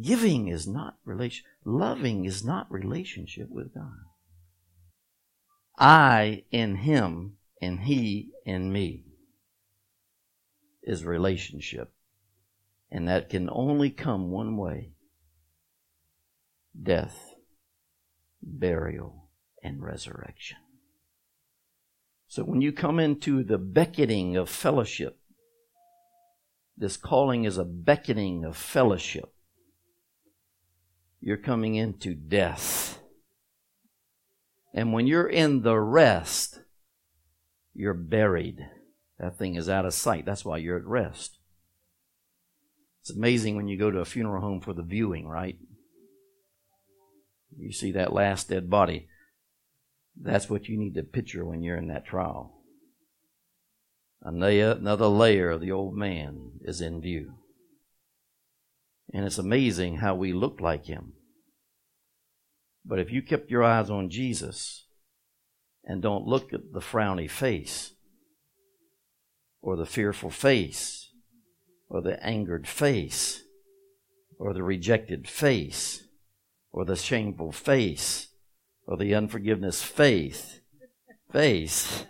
[0.00, 1.44] Giving is not relation.
[1.64, 3.92] Loving is not relationship with God.
[5.78, 9.04] I in Him and He in me
[10.82, 11.92] is relationship.
[12.90, 14.92] And that can only come one way
[16.80, 17.34] death,
[18.42, 19.28] burial,
[19.62, 20.58] and resurrection.
[22.28, 25.18] So when you come into the beckoning of fellowship,
[26.76, 29.31] this calling is a beckoning of fellowship.
[31.24, 32.98] You're coming into death.
[34.74, 36.58] And when you're in the rest,
[37.72, 38.58] you're buried.
[39.20, 40.26] That thing is out of sight.
[40.26, 41.38] That's why you're at rest.
[43.02, 45.58] It's amazing when you go to a funeral home for the viewing, right?
[47.56, 49.08] You see that last dead body.
[50.20, 52.62] That's what you need to picture when you're in that trial.
[54.22, 57.34] Another layer of the old man is in view.
[59.12, 61.12] And it's amazing how we look like him.
[62.84, 64.86] But if you kept your eyes on Jesus
[65.84, 67.92] and don't look at the frowny face
[69.60, 71.10] or the fearful face
[71.88, 73.42] or the angered face
[74.38, 76.04] or the rejected face
[76.72, 78.28] or the shameful face
[78.86, 80.60] or the unforgiveness faith
[81.30, 82.04] face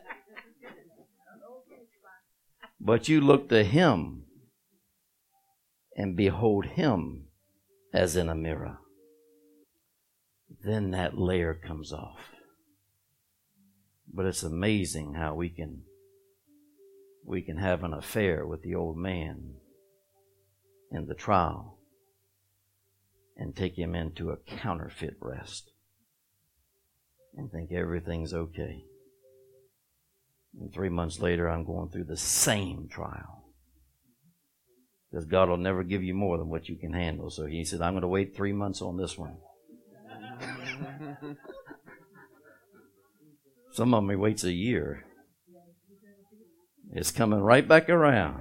[2.80, 4.24] but you look to him
[5.96, 7.24] and behold him
[7.92, 8.78] as in a mirror
[10.64, 12.20] then that layer comes off
[14.12, 15.82] but it's amazing how we can
[17.24, 19.54] we can have an affair with the old man
[20.90, 21.78] in the trial
[23.36, 25.72] and take him into a counterfeit rest
[27.36, 28.84] and think everything's okay.
[30.60, 33.41] And three months later, I'm going through the same trial.
[35.12, 37.28] Because God will never give you more than what you can handle.
[37.28, 39.36] So He said, I'm going to wait three months on this one.
[43.72, 45.04] Some of them He waits a year.
[46.94, 48.40] It's coming right back around.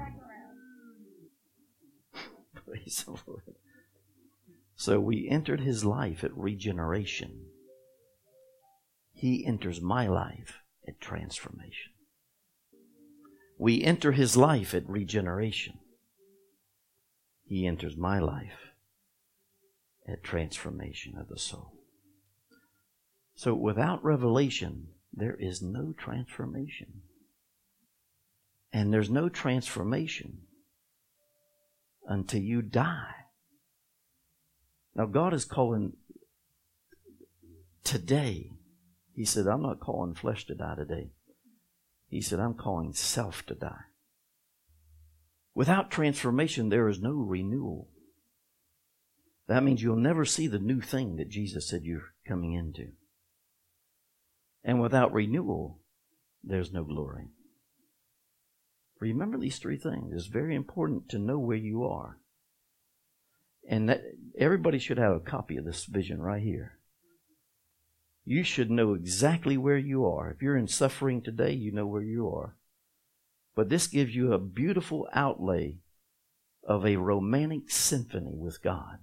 [2.65, 3.55] Praise the Lord.
[4.75, 7.45] So we entered his life at regeneration.
[9.13, 11.91] He enters my life at transformation.
[13.59, 15.80] We enter his life at regeneration.
[17.51, 18.71] He enters my life
[20.07, 21.73] at transformation of the soul.
[23.35, 27.01] So without revelation, there is no transformation.
[28.71, 30.43] And there's no transformation
[32.07, 33.15] until you die.
[34.95, 35.97] Now, God is calling
[37.83, 38.51] today.
[39.13, 41.11] He said, I'm not calling flesh to die today.
[42.07, 43.90] He said, I'm calling self to die.
[45.53, 47.89] Without transformation, there is no renewal.
[49.47, 52.91] That means you'll never see the new thing that Jesus said you're coming into.
[54.63, 55.79] And without renewal,
[56.43, 57.27] there's no glory.
[58.99, 60.13] Remember these three things.
[60.13, 62.17] It's very important to know where you are.
[63.67, 64.01] And that,
[64.37, 66.77] everybody should have a copy of this vision right here.
[68.23, 70.31] You should know exactly where you are.
[70.31, 72.55] If you're in suffering today, you know where you are.
[73.55, 75.79] But this gives you a beautiful outlay
[76.63, 78.99] of a romantic symphony with God.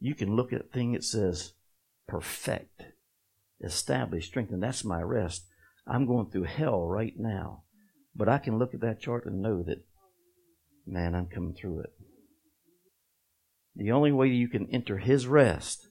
[0.00, 1.52] You can look at a thing that says
[2.06, 2.82] perfect,
[3.62, 4.60] establish, strengthen.
[4.60, 5.46] That's my rest.
[5.86, 7.62] I'm going through hell right now.
[8.14, 9.84] But I can look at that chart and know that,
[10.86, 11.92] man, I'm coming through it.
[13.76, 15.88] The only way you can enter His rest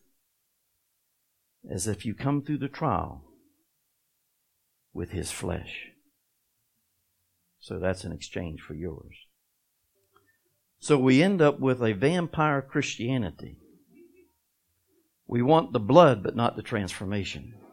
[1.66, 3.24] is if you come through the trial
[4.93, 5.93] with His flesh.
[7.64, 9.16] So that's an exchange for yours.
[10.80, 13.57] So we end up with a vampire Christianity.
[15.28, 17.55] We want the blood, but not the transformation.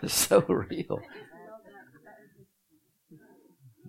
[0.00, 1.00] It's so real.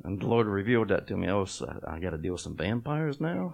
[0.03, 1.29] And the Lord revealed that to me.
[1.29, 3.53] Oh, so I got to deal with some vampires now?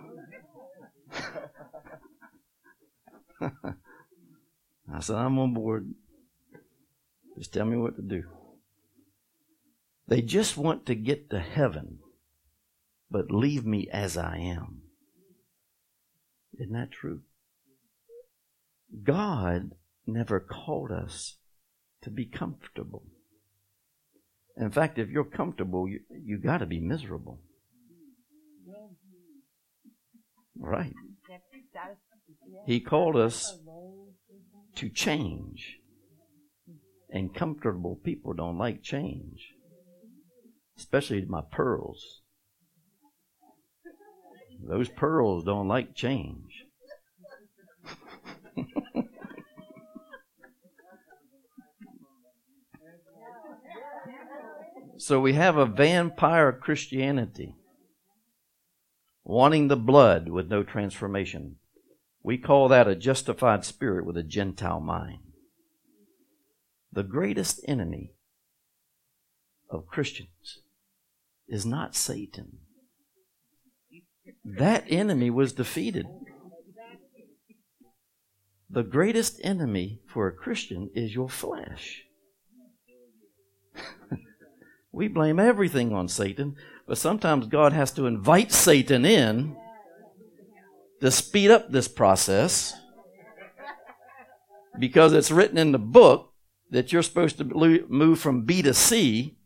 [4.91, 5.93] I said, I'm on board.
[7.37, 8.23] Just tell me what to do.
[10.07, 11.99] They just want to get to heaven,
[13.09, 14.83] but leave me as I am.
[16.59, 17.21] Isn't that true?
[19.03, 19.71] God
[20.05, 21.37] never called us
[22.03, 23.03] to be comfortable.
[24.55, 27.41] In fact, if you're comfortable, you, you got to be miserable.
[30.57, 30.93] Right.
[32.65, 33.57] He called us
[34.75, 35.79] to change.
[37.09, 39.53] And comfortable people don't like change,
[40.77, 42.21] especially my pearls.
[44.67, 46.65] Those pearls don't like change.
[54.97, 57.55] so we have a vampire Christianity
[59.23, 61.57] wanting the blood with no transformation.
[62.25, 65.19] We call that a justified spirit with a Gentile mind.
[66.91, 68.13] The greatest enemy
[69.69, 70.63] of Christians
[71.47, 72.57] is not Satan.
[74.43, 76.07] That enemy was defeated.
[78.71, 82.05] The greatest enemy for a Christian is your flesh.
[84.91, 86.55] we blame everything on Satan,
[86.87, 89.55] but sometimes God has to invite Satan in
[91.05, 92.73] to speed up this process
[94.79, 96.33] because it's written in the book
[96.71, 97.43] that you're supposed to
[97.87, 99.37] move from B to C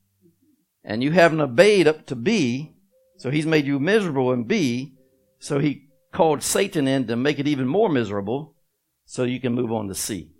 [0.86, 2.72] and you haven't obeyed up to B,
[3.18, 4.94] so he's made you miserable in B,
[5.38, 8.56] so he called Satan in to make it even more miserable
[9.04, 10.32] so you can move on to C.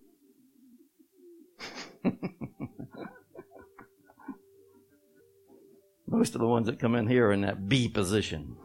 [6.08, 8.56] Most of the ones that come in here are in that B position.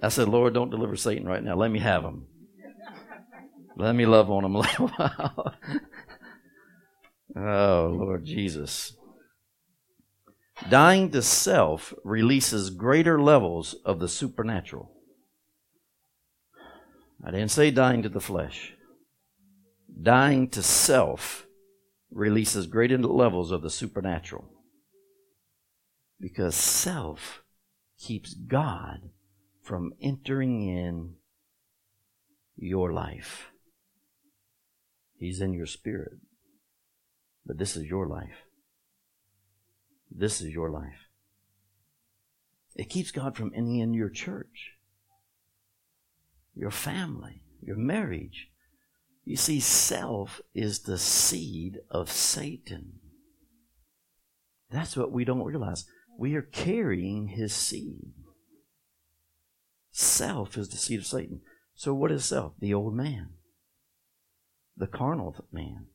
[0.00, 1.56] I said, Lord, don't deliver Satan right now.
[1.56, 2.26] Let me have him.
[3.76, 5.54] Let me love on him a little while.
[7.36, 8.96] oh, Lord Jesus.
[10.68, 14.90] Dying to self releases greater levels of the supernatural.
[17.24, 18.74] I didn't say dying to the flesh.
[20.00, 21.46] Dying to self
[22.10, 24.48] releases greater levels of the supernatural.
[26.20, 27.42] Because self
[27.98, 29.10] keeps God
[29.68, 31.12] from entering in
[32.56, 33.48] your life.
[35.18, 36.14] He's in your spirit.
[37.44, 38.46] But this is your life.
[40.10, 41.10] This is your life.
[42.76, 44.78] It keeps God from entering in your church,
[46.54, 48.48] your family, your marriage.
[49.26, 53.00] You see, self is the seed of Satan.
[54.70, 55.84] That's what we don't realize.
[56.18, 58.14] We are carrying his seed.
[60.00, 61.40] Self is the seed of Satan.
[61.74, 62.52] So, what is self?
[62.60, 63.30] The old man,
[64.76, 65.86] the carnal man,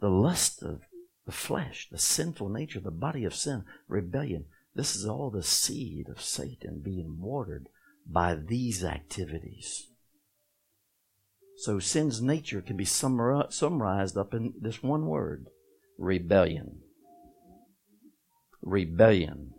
[0.00, 0.82] the lust of
[1.26, 4.44] the flesh, the sinful nature, the body of sin, rebellion.
[4.76, 7.68] This is all the seed of Satan being watered
[8.06, 9.88] by these activities.
[11.56, 15.46] So sin's nature can be summarized up in this one word
[15.98, 16.82] rebellion.
[18.62, 19.54] Rebellion.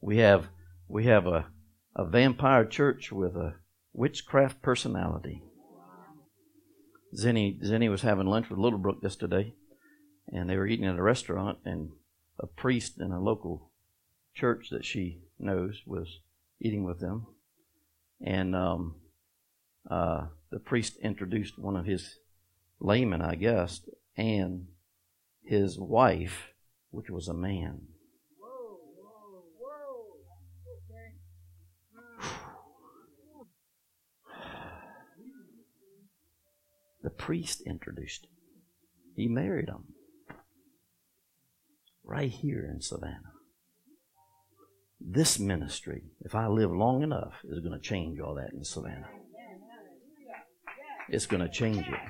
[0.00, 0.48] We have,
[0.88, 1.51] we have a,
[1.94, 3.54] a vampire church with a
[3.92, 5.42] witchcraft personality.
[7.14, 9.54] Zenny, Zenny was having lunch with Littlebrook yesterday,
[10.28, 11.90] and they were eating at a restaurant, and
[12.38, 13.70] a priest in a local
[14.34, 16.20] church that she knows was
[16.60, 17.26] eating with them.
[18.24, 18.94] And um,
[19.90, 22.18] uh, the priest introduced one of his
[22.80, 23.82] laymen, I guess,
[24.16, 24.68] and
[25.44, 26.52] his wife,
[26.90, 27.88] which was a man.
[37.02, 38.30] The priest introduced him.
[39.16, 39.94] He married him.
[42.04, 43.32] Right here in Savannah.
[45.00, 49.08] This ministry, if I live long enough, is going to change all that in Savannah.
[51.08, 52.00] It's going to change it.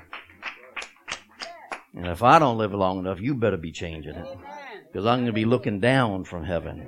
[1.94, 4.38] And if I don't live long enough, you better be changing it.
[4.86, 6.86] Because I'm going to be looking down from heaven.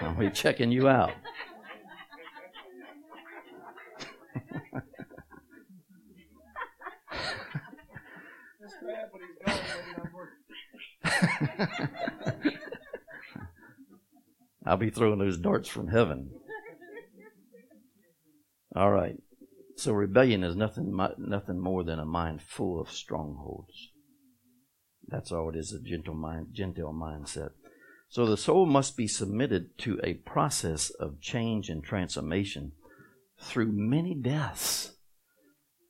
[0.00, 1.12] I'll be checking you out.
[14.66, 16.30] I'll be throwing those darts from heaven.
[18.74, 19.16] All right.
[19.76, 23.90] So rebellion is nothing nothing more than a mind full of strongholds.
[25.08, 27.50] That's all it is, a gentle mind, Gentile mindset.
[28.10, 32.72] So the soul must be submitted to a process of change and transformation
[33.40, 34.92] through many deaths.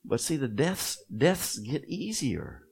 [0.05, 2.63] But see, the deaths deaths get easier.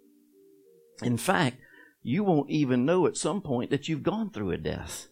[1.04, 1.58] In fact,
[2.02, 5.08] you won't even know at some point that you've gone through a death.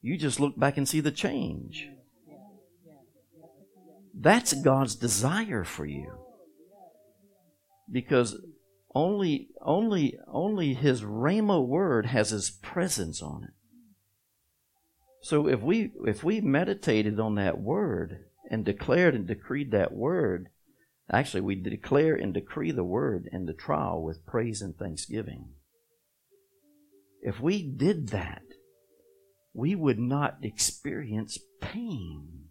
[0.00, 1.88] You just look back and see the change.
[4.14, 6.12] That's God's desire for you.
[7.90, 8.36] Because
[8.94, 13.50] only only only his Rhema word has his presence on it.
[15.22, 20.48] So if we if we meditated on that word and declared and decreed that word,
[21.12, 25.50] actually we declare and decree the word in the trial with praise and thanksgiving.
[27.22, 28.42] If we did that,
[29.54, 32.48] we would not experience pain.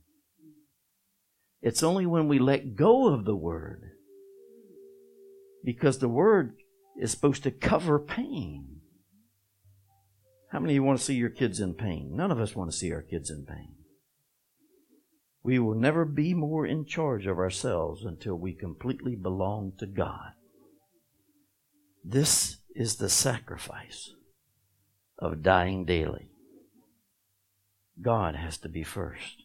[1.62, 3.84] It's only when we let go of the word
[5.64, 6.56] because the word
[7.00, 8.82] is supposed to cover pain.
[10.52, 12.12] How many of you want to see your kids in pain?
[12.16, 13.76] None of us want to see our kids in pain.
[15.44, 20.32] We will never be more in charge of ourselves until we completely belong to God.
[22.04, 24.14] This is the sacrifice
[25.20, 26.30] of dying daily.
[28.02, 29.44] God has to be first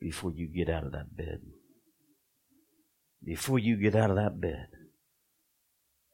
[0.00, 1.40] before you get out of that bed
[3.24, 4.68] before you get out of that bed,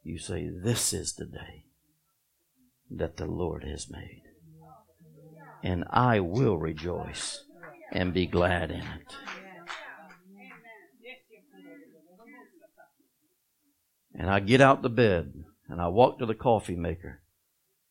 [0.03, 1.67] you say, This is the day
[2.91, 4.23] that the Lord has made.
[5.63, 7.45] And I will rejoice
[7.93, 9.15] and be glad in it.
[14.15, 15.33] And I get out the bed
[15.69, 17.23] and I walk to the coffee maker.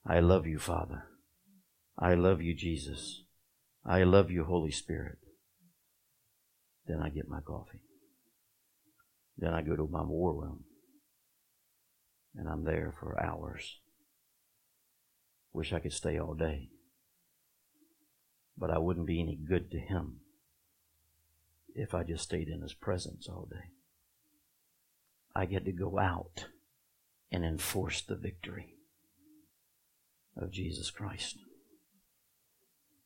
[0.05, 1.03] I love you, Father.
[1.97, 3.23] I love you, Jesus.
[3.85, 5.19] I love you, Holy Spirit.
[6.87, 7.81] Then I get my coffee.
[9.37, 10.63] Then I go to my war room
[12.35, 13.79] and I'm there for hours.
[15.53, 16.69] Wish I could stay all day.
[18.57, 20.21] But I wouldn't be any good to him
[21.75, 23.71] if I just stayed in his presence all day.
[25.35, 26.45] I get to go out
[27.31, 28.75] and enforce the victory
[30.37, 31.37] of Jesus Christ.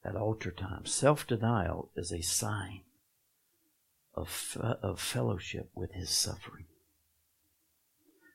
[0.05, 2.81] At altar time, self denial is a sign
[4.13, 6.65] of, of fellowship with his suffering.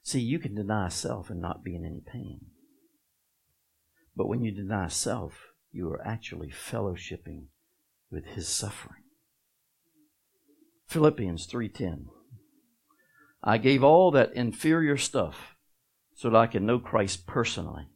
[0.02, 2.46] See, you can deny self and not be in any pain.
[4.14, 7.46] But when you deny self, you are actually fellowshipping
[8.10, 9.02] with his suffering.
[10.86, 12.06] Philippians 3:10
[13.42, 15.56] I gave all that inferior stuff
[16.14, 17.88] so that I can know Christ personally,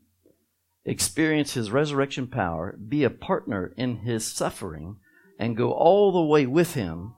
[0.85, 4.97] experience his resurrection power, be a partner in his suffering,
[5.39, 7.15] and go all the way with him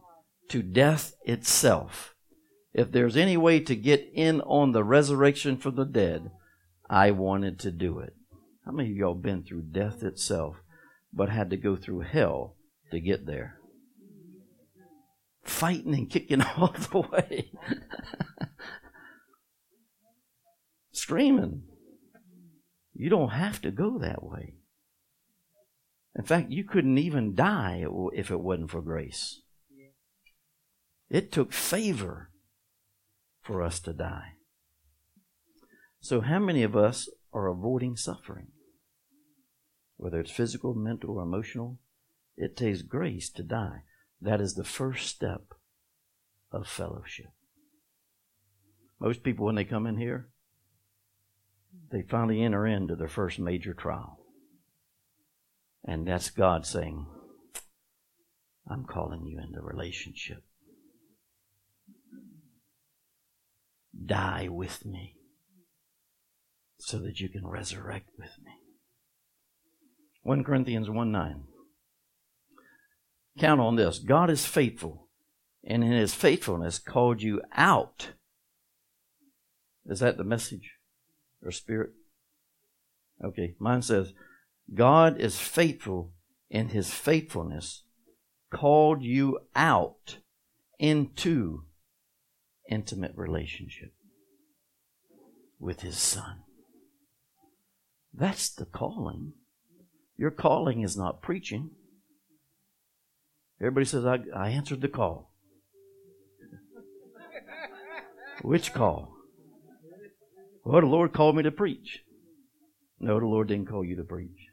[0.49, 2.15] to death itself.
[2.73, 6.31] If there's any way to get in on the resurrection from the dead,
[6.89, 8.15] I wanted to do it.
[8.65, 10.57] How many of y'all been through death itself,
[11.13, 12.57] but had to go through hell
[12.91, 13.59] to get there?
[15.43, 17.51] Fighting and kicking all the way.
[20.93, 21.63] Screaming.
[22.95, 24.57] You don't have to go that way.
[26.15, 29.41] In fact, you couldn't even die if it wasn't for grace.
[31.09, 32.31] It took favor
[33.43, 34.35] for us to die.
[36.01, 38.49] So, how many of us are avoiding suffering?
[39.97, 41.79] Whether it's physical, mental, or emotional,
[42.37, 43.83] it takes grace to die.
[44.21, 45.55] That is the first step
[46.53, 47.33] of fellowship.
[48.99, 50.29] Most people, when they come in here,
[51.91, 54.19] they finally enter into their first major trial.
[55.85, 57.07] And that's God saying,
[58.69, 60.43] I'm calling you into relationship.
[64.07, 65.17] die with me
[66.81, 68.53] so that you can resurrect with me.
[70.23, 71.45] 1 Corinthians 1 9.
[73.39, 75.09] Count on this God is faithful,
[75.65, 78.13] and in his faithfulness called you out.
[79.87, 80.73] Is that the message
[81.43, 81.91] or spirit?
[83.25, 84.13] Okay, mine says,
[84.73, 86.13] God is faithful
[86.49, 87.83] in his faithfulness,
[88.53, 90.19] called you out
[90.79, 91.65] into
[92.71, 93.93] intimate relationship
[95.59, 96.43] with His Son.
[98.13, 99.33] That's the calling.
[100.17, 101.71] Your calling is not preaching.
[103.61, 105.33] Everybody says, I, I answered the call.
[108.43, 109.15] Which call?
[110.65, 112.01] Well, the Lord called me to preach.
[112.99, 114.49] No, the Lord didn't call you to preach.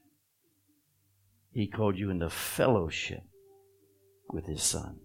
[1.52, 3.24] He called you into fellowship
[4.30, 5.00] with His Son.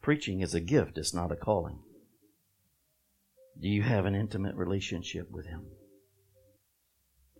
[0.00, 1.80] Preaching is a gift, it's not a calling.
[3.60, 5.66] Do you have an intimate relationship with Him?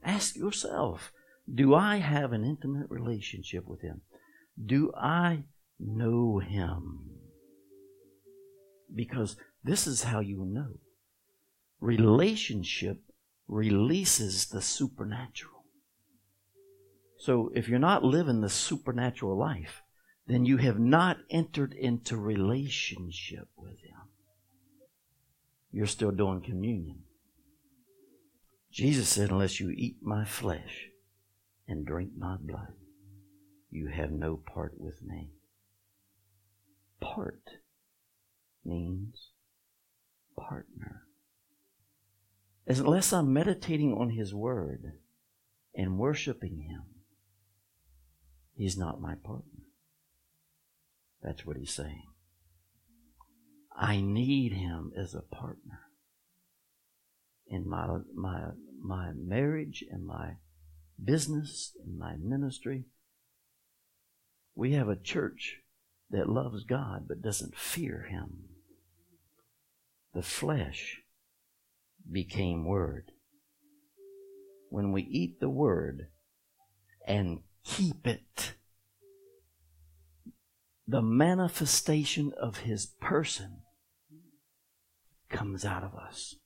[0.03, 1.13] Ask yourself
[1.53, 4.03] Do I have an intimate relationship with Him?
[4.63, 5.45] Do I
[5.79, 7.11] know Him?
[8.95, 10.79] Because this is how you know.
[11.81, 13.01] Relationship
[13.47, 15.65] releases the supernatural.
[17.19, 19.83] So if you're not living the supernatural life,
[20.27, 23.97] then you have not entered into relationship with Him.
[25.73, 27.03] You're still doing communion.
[28.71, 30.89] Jesus said, Unless you eat my flesh
[31.67, 32.75] and drink my blood,
[33.71, 35.31] you have no part with me.
[37.01, 37.43] Part
[38.65, 39.29] means
[40.37, 41.03] partner.
[42.67, 44.93] As Unless I'm meditating on His Word
[45.75, 46.85] and worshiping Him,
[48.55, 49.65] He's not my partner.
[51.23, 52.05] That's what He's saying.
[53.75, 55.78] I need Him as a partner
[57.51, 58.51] in my, my,
[58.83, 60.37] my marriage and my
[61.03, 62.85] business and my ministry.
[64.55, 65.59] We have a church
[66.11, 68.45] that loves God but doesn't fear Him.
[70.15, 71.03] The flesh
[72.11, 73.13] became Word.
[74.71, 76.09] When we eat the Word
[77.07, 78.55] and keep it,
[80.87, 83.59] the manifestation of His person
[85.29, 86.37] comes out of us.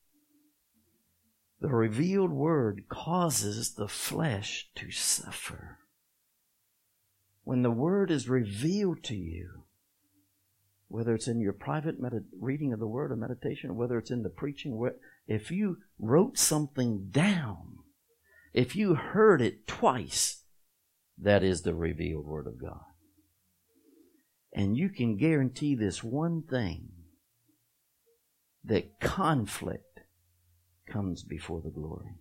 [1.62, 5.78] The revealed Word causes the flesh to suffer.
[7.44, 9.62] When the Word is revealed to you,
[10.88, 14.24] whether it's in your private med- reading of the Word or meditation, whether it's in
[14.24, 14.76] the preaching,
[15.28, 17.76] if you wrote something down,
[18.52, 20.42] if you heard it twice,
[21.16, 22.86] that is the revealed Word of God.
[24.52, 26.88] And you can guarantee this one thing
[28.64, 29.91] that conflict
[30.92, 32.16] comes before the glory.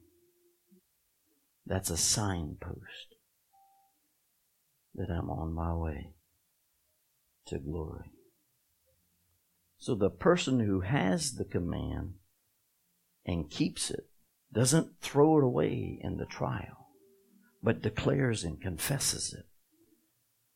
[1.66, 3.16] That's a signpost
[4.96, 6.14] that I'm on my way
[7.48, 8.12] to glory.
[9.78, 12.14] So the person who has the command
[13.26, 14.08] and keeps it
[14.54, 16.90] doesn't throw it away in the trial,
[17.64, 19.46] but declares and confesses it.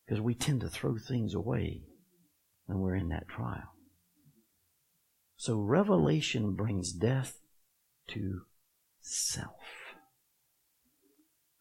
[0.06, 1.84] Because we tend to throw things away
[2.66, 3.74] when we're in that trial.
[5.38, 7.40] So revelation brings death
[8.10, 8.42] to
[9.02, 9.56] self.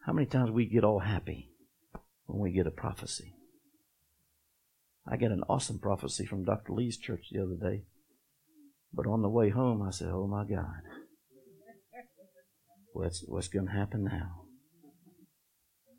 [0.07, 1.51] How many times we get all happy
[2.27, 3.35] when we get a prophecy?
[5.07, 6.73] I got an awesome prophecy from Dr.
[6.73, 7.85] Lee's church the other day.
[8.93, 10.83] But on the way home, I said, Oh my God,
[12.93, 14.43] what's, what's going to happen now?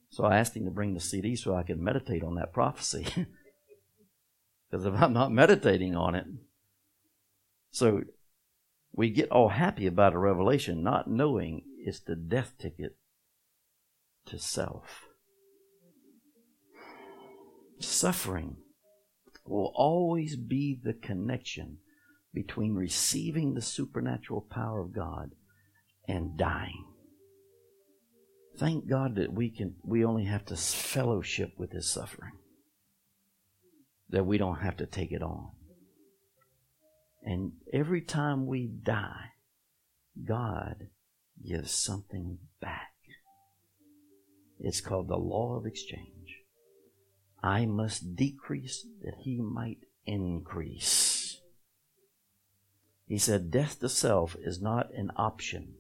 [0.10, 3.08] So I asked him to bring the CD so I could meditate on that prophecy.
[4.76, 6.26] Because if I'm not meditating on it,
[7.72, 8.02] so
[8.96, 12.96] we get all happy about a revelation, not knowing it's the death ticket
[14.26, 15.06] to self.
[17.80, 18.56] Suffering
[19.46, 21.78] will always be the connection
[22.34, 25.32] between receiving the supernatural power of God
[26.08, 26.86] and dying.
[28.58, 32.32] Thank God that we can we only have to fellowship with his suffering.
[34.10, 35.52] That we don't have to take it on.
[37.26, 39.32] And every time we die,
[40.24, 40.90] God
[41.44, 42.94] gives something back.
[44.60, 46.44] It's called the law of exchange.
[47.42, 51.42] I must decrease that he might increase.
[53.08, 55.74] He said, Death to self is not an option,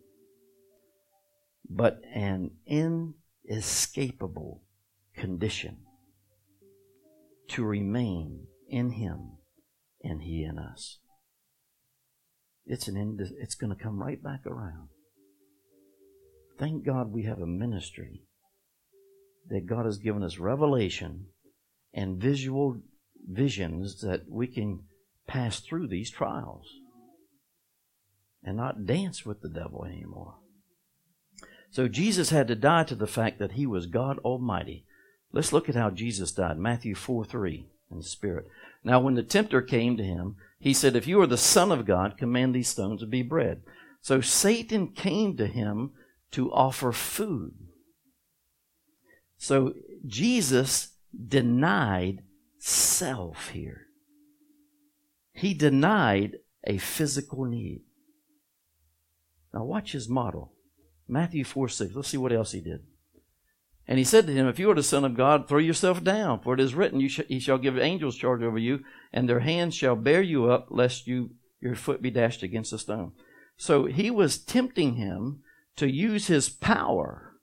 [1.69, 4.63] but an inescapable
[5.15, 5.77] condition
[7.49, 9.37] to remain in him
[10.03, 10.99] and he in us
[12.65, 14.89] it's an end, it's going to come right back around.
[16.57, 18.23] Thank God we have a ministry
[19.49, 21.27] that God has given us revelation
[21.93, 22.81] and visual
[23.27, 24.83] visions that we can
[25.27, 26.67] pass through these trials
[28.43, 30.35] and not dance with the devil anymore.
[31.71, 34.85] So Jesus had to die to the fact that he was God Almighty.
[35.31, 36.57] Let's look at how Jesus died.
[36.57, 38.47] Matthew 4 3 in the Spirit.
[38.83, 41.85] Now, when the tempter came to him, he said, If you are the Son of
[41.85, 43.61] God, command these stones to be bread.
[44.01, 45.91] So Satan came to him
[46.31, 47.53] to offer food.
[49.37, 49.73] So
[50.05, 50.89] Jesus
[51.27, 52.23] denied
[52.59, 53.87] self here.
[55.33, 57.81] He denied a physical need.
[59.53, 60.53] Now watch his model.
[61.07, 61.95] Matthew 4 6.
[61.95, 62.81] Let's see what else he did.
[63.87, 66.39] And he said to him, If you are the Son of God, throw yourself down,
[66.41, 68.83] for it is written, you sh- He shall give angels charge over you,
[69.13, 71.31] and their hands shall bear you up, lest you
[71.61, 73.11] your foot be dashed against a stone.
[73.57, 75.41] So he was tempting him
[75.77, 77.33] to use his power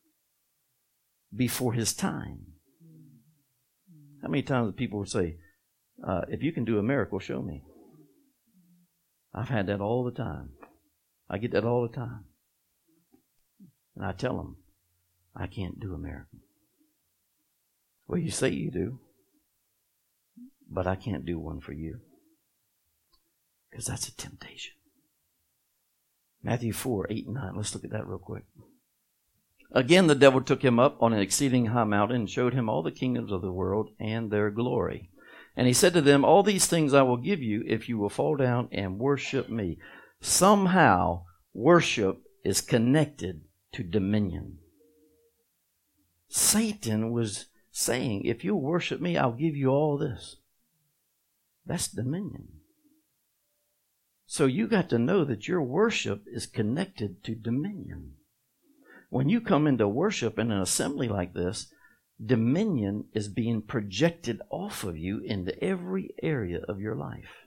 [1.35, 2.47] before his time.
[4.23, 5.37] How many times people say,
[6.07, 7.63] uh, If you can do a miracle, show me?
[9.35, 10.51] I've had that all the time.
[11.31, 12.25] I get that all the time.
[13.97, 14.57] And I tell them,
[15.35, 16.41] I can't do a miracle.
[18.07, 18.99] Well, you say you do.
[20.69, 22.01] but I can't do one for you.
[23.71, 24.75] Because that's a temptation.
[26.43, 27.57] Matthew 4, 8 and 9.
[27.57, 28.45] Let's look at that real quick.
[29.71, 32.83] Again, the devil took him up on an exceeding high mountain and showed him all
[32.83, 35.11] the kingdoms of the world and their glory.
[35.57, 38.11] And he said to them, All these things I will give you if you will
[38.11, 39.79] fall down and worship me.
[40.21, 41.25] Somehow,
[41.55, 44.59] worship is connected to dominion.
[46.35, 50.37] Satan was saying, If you worship me, I'll give you all this.
[51.67, 52.49] That's dominion.
[54.25, 58.15] So you got to know that your worship is connected to dominion.
[59.11, 61.71] When you come into worship in an assembly like this,
[62.25, 67.47] dominion is being projected off of you into every area of your life.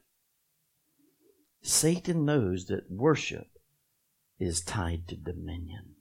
[1.63, 3.47] Satan knows that worship
[4.39, 5.94] is tied to dominion.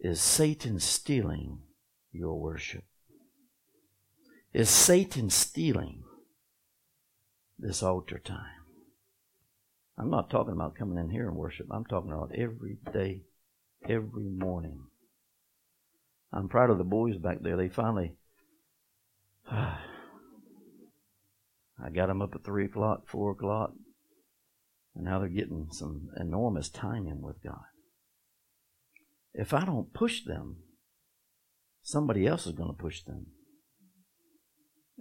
[0.00, 1.60] Is Satan stealing
[2.12, 2.84] your worship?
[4.52, 6.04] Is Satan stealing
[7.58, 8.62] this altar time?
[9.96, 11.66] I'm not talking about coming in here and worship.
[11.70, 13.22] I'm talking about every day
[13.88, 14.84] every morning.
[16.32, 17.56] I'm proud of the boys back there.
[17.56, 18.16] They finally,
[19.50, 19.78] I
[21.92, 23.72] got them up at 3 o'clock, 4 o'clock,
[24.94, 27.64] and now they're getting some enormous time in with God.
[29.34, 30.58] If I don't push them,
[31.82, 33.26] somebody else is going to push them.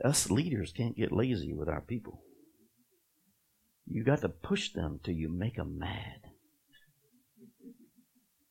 [0.03, 2.23] Us leaders can't get lazy with our people.
[3.85, 6.21] You got to push them till you make them mad.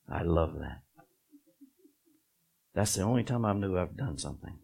[0.09, 0.81] I love that.
[2.73, 4.57] That's the only time I knew I've done something.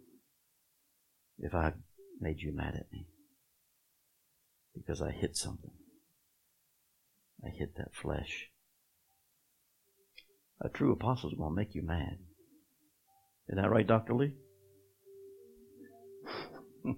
[1.38, 1.74] If I
[2.20, 3.08] made you mad at me.
[4.74, 5.72] Because I hit something.
[7.44, 8.49] I hit that flesh.
[10.62, 12.18] A true apostle is going to make you mad.
[13.48, 14.14] Isn't that right, Dr.
[14.14, 14.36] Lee?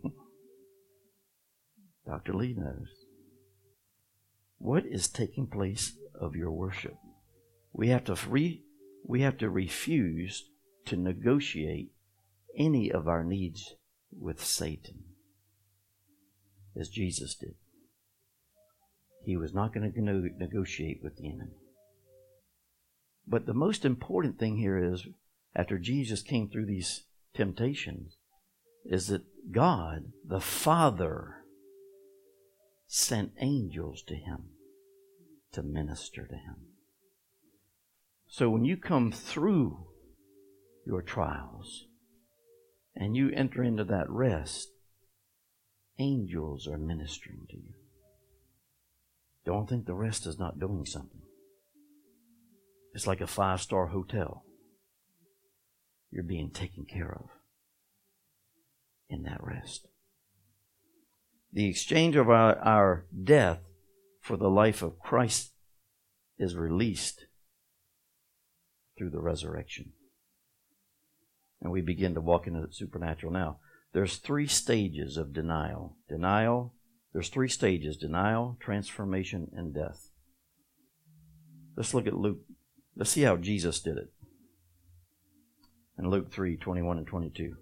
[2.08, 2.34] Dr.
[2.34, 2.88] Lee knows.
[4.58, 6.96] What is taking place of your worship?
[7.74, 8.64] We have to re,
[9.06, 10.50] we have to refuse
[10.86, 11.92] to negotiate
[12.58, 13.76] any of our needs
[14.12, 15.04] with Satan,
[16.80, 17.56] as Jesus did.
[19.24, 20.02] He was not going to
[20.38, 21.61] negotiate with the enemy.
[23.28, 25.06] But the most important thing here is,
[25.56, 27.04] after Jesus came through these
[27.34, 28.18] temptations,
[28.86, 31.44] is that God, the Father,
[32.88, 34.50] sent angels to him
[35.54, 36.56] to minister to him.
[38.28, 39.88] So when you come through
[40.86, 41.86] your trials
[42.96, 44.70] and you enter into that rest,
[46.00, 47.74] angels are ministering to you.
[49.46, 51.22] Don't think the rest is not doing something.
[52.94, 54.44] It's like a five star hotel.
[56.12, 57.30] You're being taken care of
[59.10, 59.88] in that rest.
[61.54, 63.60] The exchange of our, our death
[64.22, 65.52] for the life of Christ
[66.38, 67.26] is released
[68.98, 69.94] through the resurrection.
[71.62, 73.60] And we begin to walk into the supernatural now.
[73.94, 75.98] There's three stages of denial.
[76.08, 76.74] Denial,
[77.14, 80.10] there's three stages denial, transformation, and death.
[81.76, 82.40] Let's look at Luke.
[82.96, 84.12] Let's see how Jesus did it.
[85.98, 87.56] In Luke 3 21 and 22.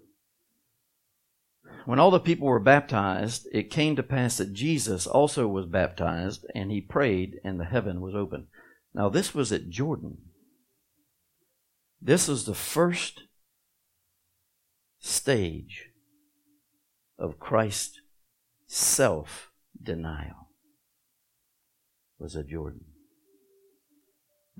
[1.84, 6.44] When all the people were baptized, it came to pass that Jesus also was baptized,
[6.54, 8.48] and he prayed, and the heaven was open.
[8.94, 10.18] Now, this was at Jordan.
[12.02, 13.22] This is the first
[14.98, 15.90] stage
[17.18, 18.00] of Christ's
[18.66, 19.50] self
[19.80, 20.50] denial
[22.18, 22.84] was at Jordan.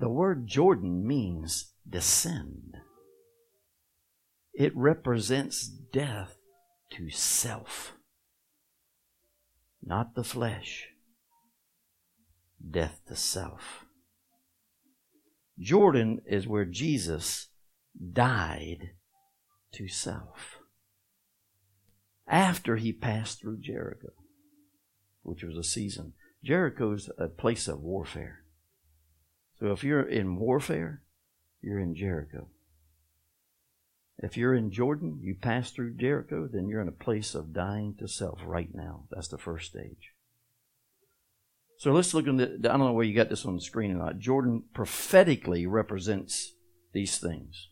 [0.01, 2.77] The word Jordan means descend.
[4.51, 6.37] It represents death
[6.93, 7.93] to self,
[9.83, 10.87] not the flesh.
[12.67, 13.85] Death to self.
[15.59, 17.49] Jordan is where Jesus
[18.11, 18.93] died
[19.73, 20.57] to self
[22.27, 24.13] after he passed through Jericho,
[25.21, 26.13] which was a season.
[26.43, 28.40] Jericho's a place of warfare.
[29.61, 31.03] So if you're in warfare,
[31.61, 32.47] you're in Jericho.
[34.17, 37.95] If you're in Jordan, you pass through Jericho, then you're in a place of dying
[37.99, 39.05] to self right now.
[39.11, 40.13] That's the first stage.
[41.77, 43.91] So let's look at the, I don't know where you got this on the screen
[43.91, 44.17] or not.
[44.17, 46.53] Jordan prophetically represents
[46.91, 47.67] these things.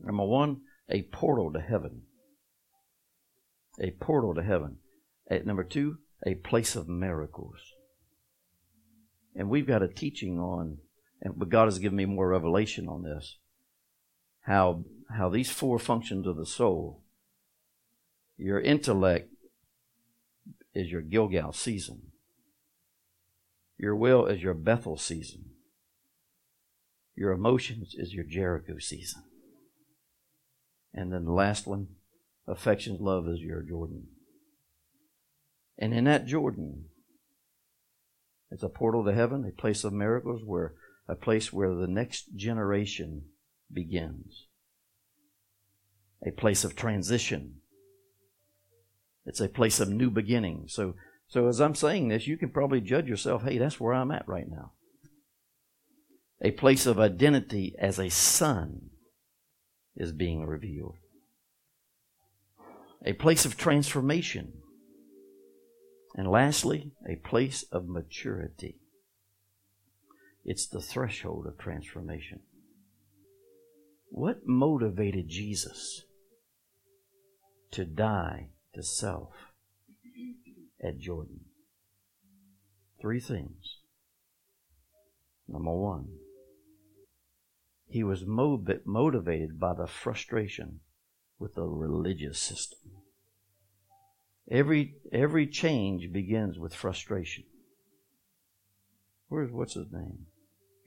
[0.00, 2.02] Number one, a portal to heaven.
[3.80, 4.76] A portal to heaven.
[5.28, 7.58] At number two, a place of miracles.
[9.34, 10.78] And we've got a teaching on,
[11.22, 13.38] and but God has given me more revelation on this,
[14.42, 14.84] how
[15.16, 17.02] how these four functions of the soul,
[18.36, 19.30] your intellect
[20.74, 22.02] is your Gilgal season.
[23.78, 25.44] Your will is your Bethel season.
[27.14, 29.22] Your emotions is your Jericho season.
[30.94, 31.88] And then the last one,
[32.46, 34.06] affections, love is your Jordan.
[35.78, 36.86] And in that Jordan,
[38.50, 40.74] it's a portal to heaven, a place of miracles, where
[41.12, 43.24] a place where the next generation
[43.70, 44.46] begins.
[46.26, 47.56] A place of transition.
[49.26, 50.64] It's a place of new beginning.
[50.68, 50.94] So,
[51.28, 54.26] so as I'm saying this, you can probably judge yourself, hey, that's where I'm at
[54.26, 54.72] right now.
[56.40, 58.88] A place of identity as a son
[59.94, 60.96] is being revealed.
[63.04, 64.54] A place of transformation.
[66.16, 68.81] And lastly, a place of maturity.
[70.44, 72.40] It's the threshold of transformation.
[74.10, 76.02] What motivated Jesus
[77.70, 79.32] to die to self
[80.82, 81.40] at Jordan?
[83.00, 83.78] Three things.
[85.48, 86.08] Number one,
[87.88, 90.80] he was motivated by the frustration
[91.38, 92.78] with the religious system.
[94.50, 97.44] Every, every change begins with frustration.
[99.28, 100.26] Where's, what's his name?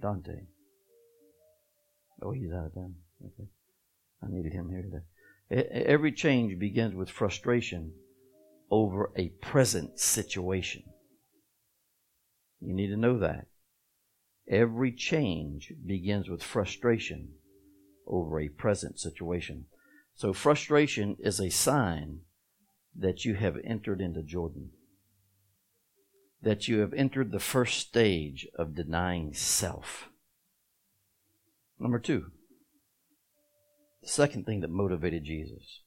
[0.01, 0.47] Dante.
[2.21, 2.95] Oh, he's out of town.
[3.23, 3.49] Okay.
[4.23, 5.83] I needed him here today.
[5.85, 7.93] Every change begins with frustration
[8.71, 10.83] over a present situation.
[12.59, 13.47] You need to know that.
[14.49, 17.33] Every change begins with frustration
[18.07, 19.65] over a present situation.
[20.15, 22.21] So, frustration is a sign
[22.95, 24.69] that you have entered into Jordan,
[26.45, 30.09] that you have entered the first stage of denying self.
[31.79, 32.27] Number two,
[34.03, 35.81] the second thing that motivated Jesus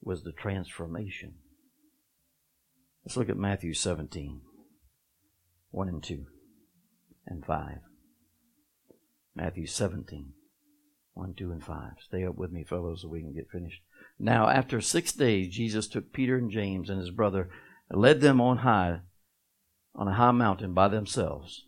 [0.00, 1.34] was the transformation.
[3.04, 4.40] Let's look at Matthew 17,
[5.70, 6.24] 1 and 2
[7.26, 7.68] and 5.
[9.34, 10.32] Matthew 17,
[11.12, 11.76] 1, 2, and 5.
[12.06, 13.82] Stay up with me, fellows, so we can get finished.
[14.18, 17.50] Now, after six days, Jesus took Peter and James and his brother
[17.90, 19.00] and led them on high,
[19.96, 21.64] on a high mountain by themselves.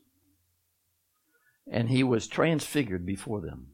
[1.66, 3.68] And he was transfigured before them.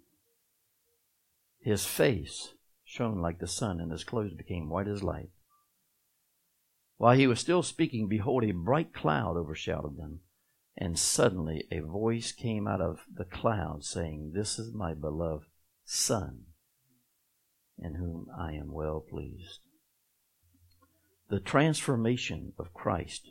[1.60, 5.30] His face shone like the sun, and his clothes became white as light.
[6.96, 10.20] While he was still speaking, behold, a bright cloud overshadowed them.
[10.76, 15.46] And suddenly a voice came out of the cloud saying, This is my beloved
[15.84, 16.46] Son
[17.78, 19.60] in whom I am well pleased.
[21.28, 23.30] The transformation of Christ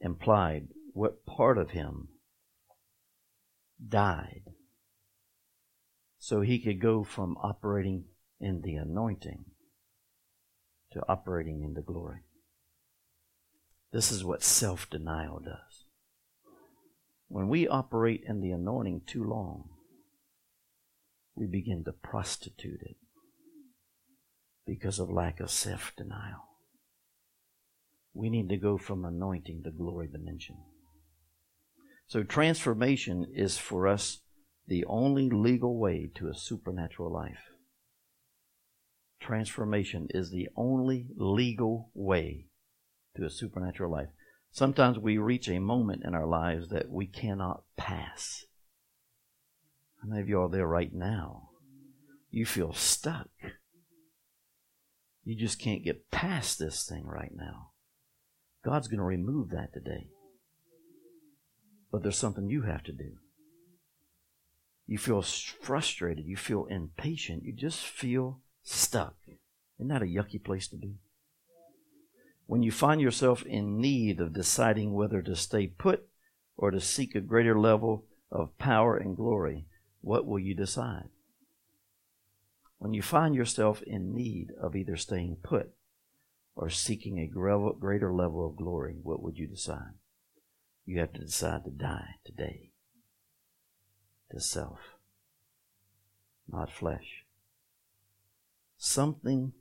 [0.00, 2.08] implied what part of him
[3.86, 4.42] died
[6.18, 8.04] so he could go from operating
[8.40, 9.44] in the anointing
[10.92, 12.20] to operating in the glory.
[13.92, 15.84] This is what self denial does.
[17.28, 19.70] When we operate in the anointing too long,
[21.34, 22.96] we begin to prostitute it
[24.66, 26.49] because of lack of self denial.
[28.12, 30.56] We need to go from anointing to glory dimension.
[32.06, 34.20] So, transformation is for us
[34.66, 37.50] the only legal way to a supernatural life.
[39.20, 42.46] Transformation is the only legal way
[43.16, 44.08] to a supernatural life.
[44.50, 48.44] Sometimes we reach a moment in our lives that we cannot pass.
[50.02, 51.50] How many of you are there right now?
[52.30, 53.28] You feel stuck.
[55.24, 57.70] You just can't get past this thing right now.
[58.64, 60.08] God's going to remove that today.
[61.90, 63.16] But there's something you have to do.
[64.86, 66.26] You feel frustrated.
[66.26, 67.44] You feel impatient.
[67.44, 69.16] You just feel stuck.
[69.78, 70.96] Isn't that a yucky place to be?
[72.46, 76.08] When you find yourself in need of deciding whether to stay put
[76.56, 79.66] or to seek a greater level of power and glory,
[80.00, 81.08] what will you decide?
[82.78, 85.72] When you find yourself in need of either staying put
[86.60, 89.94] or seeking a greater level of glory, what would you decide?
[90.84, 92.72] You have to decide to die today
[94.30, 94.78] to self,
[96.46, 97.24] not flesh.
[98.76, 99.54] Something,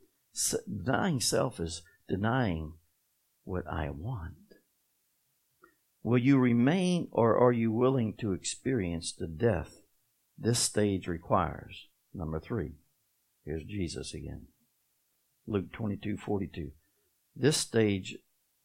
[0.67, 2.73] denying self is denying
[3.45, 4.33] what I want.
[6.03, 9.79] Will you remain or are you willing to experience the death
[10.41, 11.87] this stage requires.
[12.13, 12.73] Number three,
[13.45, 14.47] here's Jesus again.
[15.45, 16.71] Luke 22 42.
[17.39, 18.17] This stage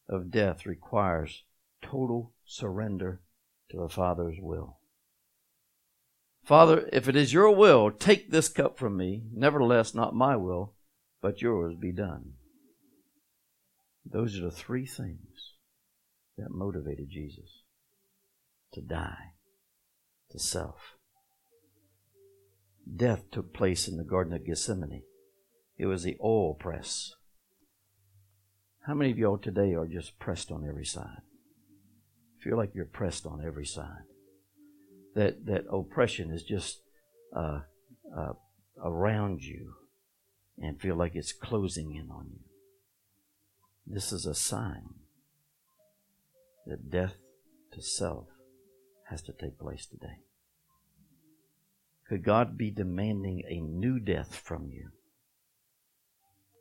[0.09, 1.45] of death requires
[1.81, 3.21] total surrender
[3.71, 4.79] to the Father's will.
[6.45, 9.23] Father, if it is your will, take this cup from me.
[9.33, 10.75] Nevertheless, not my will,
[11.23, 12.33] but yours be done.
[14.05, 15.53] Those are the three things
[16.37, 17.63] that motivated Jesus
[18.73, 19.35] to die
[20.33, 20.97] to self.
[22.97, 25.05] Death took place in the Garden of Gethsemane.
[25.79, 27.15] It was the oil press.
[28.87, 31.23] How many of y'all today are just pressed on every side?
[32.43, 34.05] Feel like you're pressed on every side.
[35.15, 36.83] That that oppression is just
[37.35, 37.61] uh,
[38.15, 38.33] uh,
[38.83, 39.73] around you,
[40.59, 42.41] and feel like it's closing in on you.
[43.87, 44.91] This is a sign
[46.67, 47.15] that death
[47.73, 48.27] to self
[49.09, 50.19] has to take place today.
[52.07, 54.91] Could God be demanding a new death from you?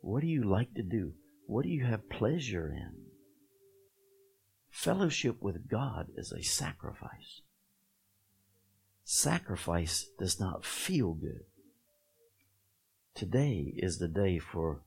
[0.00, 1.12] What do you like to do?
[1.46, 2.92] What do you have pleasure in?
[4.70, 7.42] Fellowship with God is a sacrifice.
[9.04, 11.44] Sacrifice does not feel good.
[13.14, 14.80] Today is the day for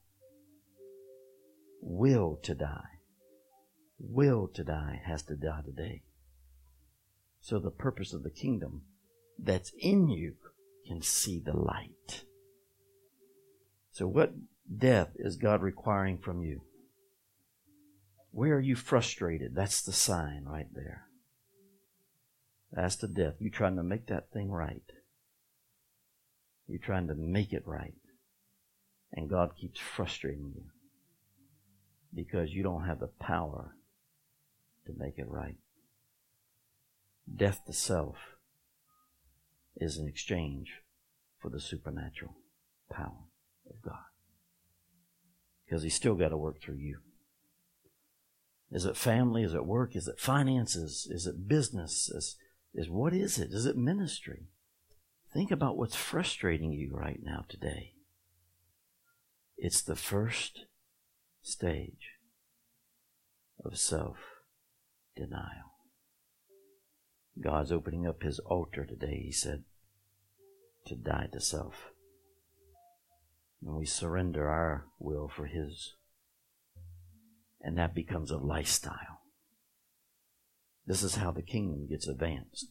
[1.82, 2.99] will to die.
[3.99, 6.03] Will to die has to die today.
[7.39, 8.82] So the purpose of the kingdom
[9.39, 10.34] that's in you
[10.88, 12.26] can see the light.
[13.91, 14.34] So what
[14.76, 16.61] death is God requiring from you?
[18.32, 19.55] Where are you frustrated?
[19.55, 21.07] That's the sign right there.
[22.72, 23.36] That's the death.
[23.39, 24.84] You're trying to make that thing right.
[26.68, 27.95] You're trying to make it right.
[29.13, 30.65] And God keeps frustrating you
[32.13, 33.76] because you don't have the power
[34.86, 35.57] to make it right.
[37.34, 38.18] Death to self
[39.78, 40.82] is an exchange
[41.39, 42.36] for the supernatural
[42.91, 43.26] power
[43.70, 44.16] of God.
[45.68, 46.99] Because He's still got to work through you.
[48.72, 49.43] Is it family?
[49.43, 49.95] Is it work?
[49.95, 51.07] Is it finances?
[51.09, 52.09] Is it business?
[52.09, 52.36] Is,
[52.74, 53.51] is what is it?
[53.51, 54.47] Is it ministry?
[55.34, 57.93] Think about what's frustrating you right now today.
[59.57, 60.65] It's the first
[61.41, 62.11] stage
[63.63, 64.18] of self
[65.15, 65.74] denial.
[67.41, 69.63] God's opening up his altar today, he said,
[70.88, 71.91] to die to self.
[73.66, 75.95] And we surrender our will for his.
[77.62, 79.22] And that becomes a lifestyle.
[80.86, 82.68] This is how the kingdom gets advanced.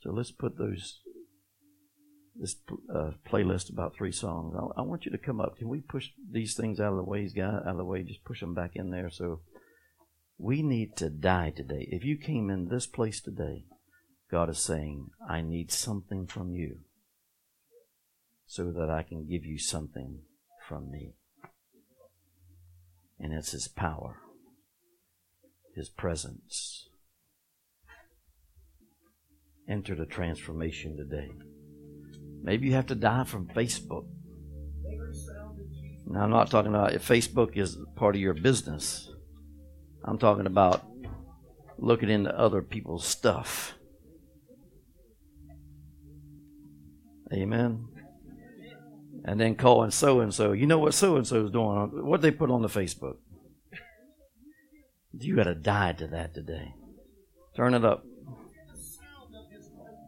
[0.00, 1.00] So let's put those
[2.36, 2.54] this
[2.94, 4.54] uh, playlist about three songs.
[4.56, 5.56] I, I, want you to come up.
[5.58, 7.62] Can we push these things out of the way, guys?
[7.66, 8.04] Out of the way.
[8.04, 9.40] Just push them back in there so
[10.38, 11.88] we need to die today.
[11.90, 13.64] If you came in this place today,
[14.30, 16.78] God is saying, I need something from you
[18.48, 20.20] so that I can give you something
[20.66, 21.12] from me.
[23.20, 24.16] And it's His power,
[25.76, 26.88] His presence.
[29.68, 31.28] Enter the transformation today.
[32.42, 34.06] Maybe you have to die from Facebook.
[36.06, 39.10] Now, I'm not talking about if Facebook is part of your business.
[40.02, 40.86] I'm talking about
[41.76, 43.74] looking into other people's stuff.
[47.30, 47.97] Amen.
[49.28, 50.52] And then calling so and so.
[50.52, 52.06] You know what so and so is doing?
[52.06, 53.16] What they put on the Facebook?
[55.12, 56.74] You got to die to that today.
[57.54, 58.06] Turn it up.